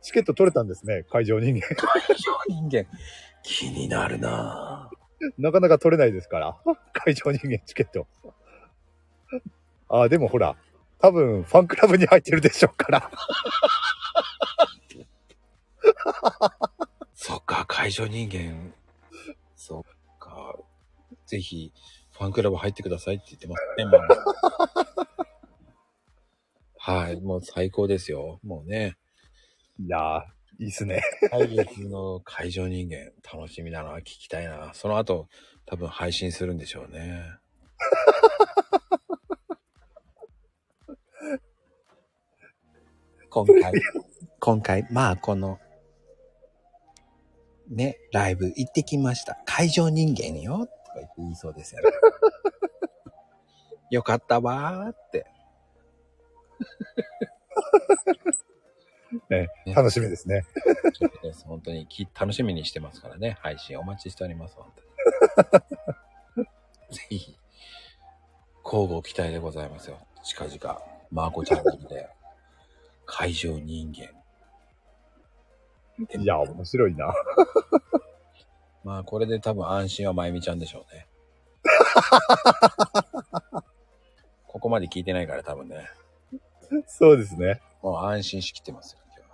[0.03, 1.61] チケット取れたんですね、会場人間。
[1.75, 2.87] 会場人間。
[3.43, 4.91] 気になるな
[5.39, 6.57] なかなか取れないですから。
[6.93, 8.07] 会場人間チケット。
[9.89, 10.57] ああ、でもほら、
[11.01, 13.11] 多分ファンクラブに入ってるでしょうから。
[17.15, 18.73] そっか、会場人間。
[19.57, 19.83] そっ
[20.19, 20.57] か。
[21.27, 21.73] ぜひ、
[22.13, 23.85] ファンクラブ入ってくださいって言ってますね。
[23.85, 23.99] ママ
[26.77, 28.41] はい、もう最高ですよ。
[28.43, 28.97] もうね。
[29.79, 30.25] いやー、
[30.59, 31.03] いいっすね。
[31.31, 34.75] 来月の会場人間、楽しみだな、聞きたいな。
[34.75, 35.29] その後、
[35.65, 37.25] 多分配信するんでしょうね。
[43.31, 43.73] 今回、
[44.41, 45.61] 今回、まあ、この、
[47.69, 49.39] ね、ライブ行ってきました。
[49.47, 51.91] 会場人間よ、とか言って言いそうですよね。
[53.91, 55.27] よかったわーって。
[59.31, 60.45] ね、楽しみですね。
[61.23, 61.45] です。
[61.45, 63.37] 本当にき楽しみにしてますからね。
[63.41, 64.57] 配信お待ちしております。
[64.57, 64.67] 本
[66.35, 66.47] 当に。
[66.91, 67.39] ぜひ、
[68.65, 69.99] 交互期待でございますよ。
[70.23, 72.09] 近々、マーコチャンネルで、
[73.11, 74.09] 会場人間。
[76.23, 77.13] いや、面白いな。
[78.85, 81.07] まあ、これで多分安心はまゆみちゃんでしょうね。
[84.47, 85.91] ここまで聞いてないから多分ね。
[86.87, 87.61] そうですね。
[87.83, 89.29] もう安心しきってますよ、今日は。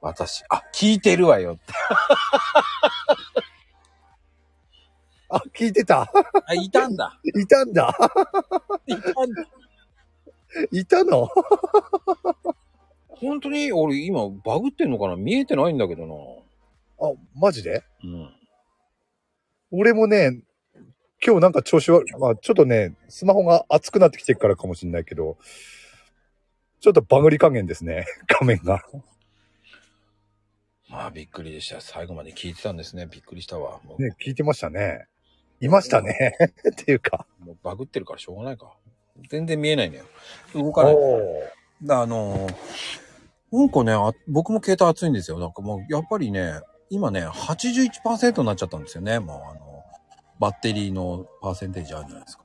[0.00, 1.72] 私、あ、聞いてるわよって。
[5.28, 6.10] あ、聞いてた。
[6.46, 7.20] あ、いたんだ。
[7.22, 7.96] いたんだ。
[8.86, 9.44] いたんだ。
[10.72, 11.28] いたの？
[13.08, 13.72] 本当に？
[13.72, 15.16] 俺今バグってんのかな？
[15.16, 16.14] 見えてないんだけどな。
[17.08, 17.82] あ、マジで？
[18.02, 18.30] うん。
[19.70, 20.40] 俺もね、
[21.24, 25.38] 今日なんか調子は、まあちょっとね、スマホが熱くなってきてるからかもしれないけど、
[26.80, 28.84] ちょっとバグり加減ですね、 画面が。
[30.88, 31.80] まあびっくりでした。
[31.80, 33.06] 最後まで聞いてたんですね。
[33.06, 33.80] びっくりしたわ。
[33.84, 35.06] もう,、ね、聞いてましたね。
[35.60, 36.36] いましたね。
[36.70, 37.26] っていうか。
[37.38, 38.76] もうバグってるからしょうがないか。
[39.30, 40.04] 全然見えないのよ。
[40.54, 40.96] 動かない。
[41.82, 42.54] だあのー
[43.52, 45.38] なんかねあ、僕も携帯熱いんですよ。
[45.38, 46.60] なんかもう、やっぱりね、
[46.90, 49.20] 今ね、81%になっちゃったんですよね。
[49.20, 49.84] もう、あの、
[50.40, 52.44] バッテリーのパーセンテージあるじゃないですか。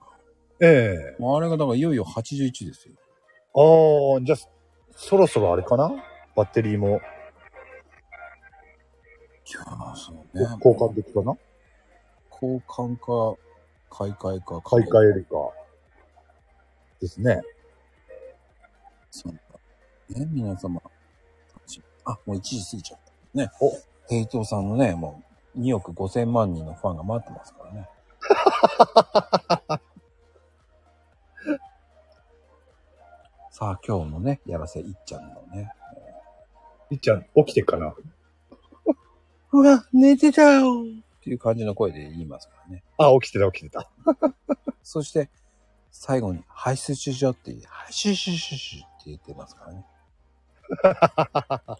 [0.62, 2.94] ええもうあれが、だからいよいよ81ですよ。
[3.56, 4.38] ああ、じゃあ、
[4.96, 5.92] そろそろあれかな？
[6.36, 10.46] バッテリーもいやーそうね。
[10.64, 11.36] 交換できかな？
[12.32, 13.36] 交換か、
[13.90, 14.62] 買い替えか。
[14.62, 15.36] 買い替えるか。
[17.00, 17.42] ですね。
[19.12, 20.82] そうだね、皆様。
[22.06, 23.38] あ、もう1時過ぎちゃった。
[23.38, 23.52] ね。
[23.62, 23.72] お
[24.10, 25.24] ヘイトさんのね、も
[25.56, 27.90] う2億5千万人のファンが待ってますからね。
[33.52, 35.72] さあ、今日のね、やらせいっちゃんのね。
[36.90, 37.94] いっちゃん、起きてっかな？
[39.52, 40.86] うわ、寝てたよ
[41.20, 42.84] っていう感じの声で言いますからね。
[42.98, 43.88] あ、起きてた、起きてた。
[44.82, 45.30] そして、
[45.92, 49.86] 最後に、排出ししようって言う、排出しししって言ってますからね。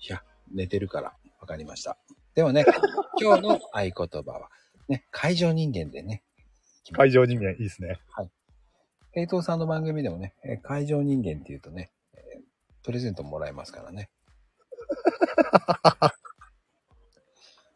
[0.00, 1.98] いや、寝てるから、わかりました。
[2.34, 2.64] ではね、
[3.20, 4.50] 今日の合言葉は、
[4.88, 6.22] ね、会場人間でね、
[6.92, 8.00] 会場人間いいですね。
[9.12, 12.42] 平等さんの番組でもね、えー会場人間って言うとね、えー
[12.82, 14.10] プレゼントもらえますからね。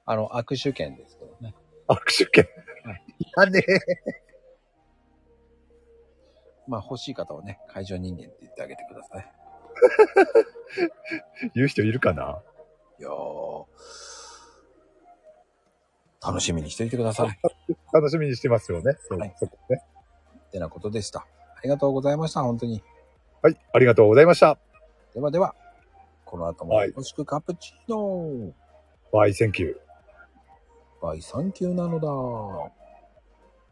[0.04, 1.54] あの、握手券ですけどね。
[1.88, 2.48] 握手券。
[2.84, 4.25] はいいらねえ。
[6.66, 9.32] まあ欲しい方はね、会場人間って言ってあげてください。
[11.54, 12.42] 言う人いるかな？
[12.98, 13.64] いやー、
[16.26, 17.38] 楽しみにしていてください。
[17.92, 18.96] 楽しみにしてますよね。
[19.08, 19.82] そう、はいそこね。
[20.48, 21.20] ってなことでした。
[21.20, 22.82] ありがとうございました、本当に。
[23.42, 24.58] はい、ありがとうございました。
[25.14, 25.54] ではでは、
[26.24, 28.52] この後もはいよろしくカプチーノ、
[29.12, 29.76] バイセンキュー。
[31.02, 32.08] バイサンキューなのだ。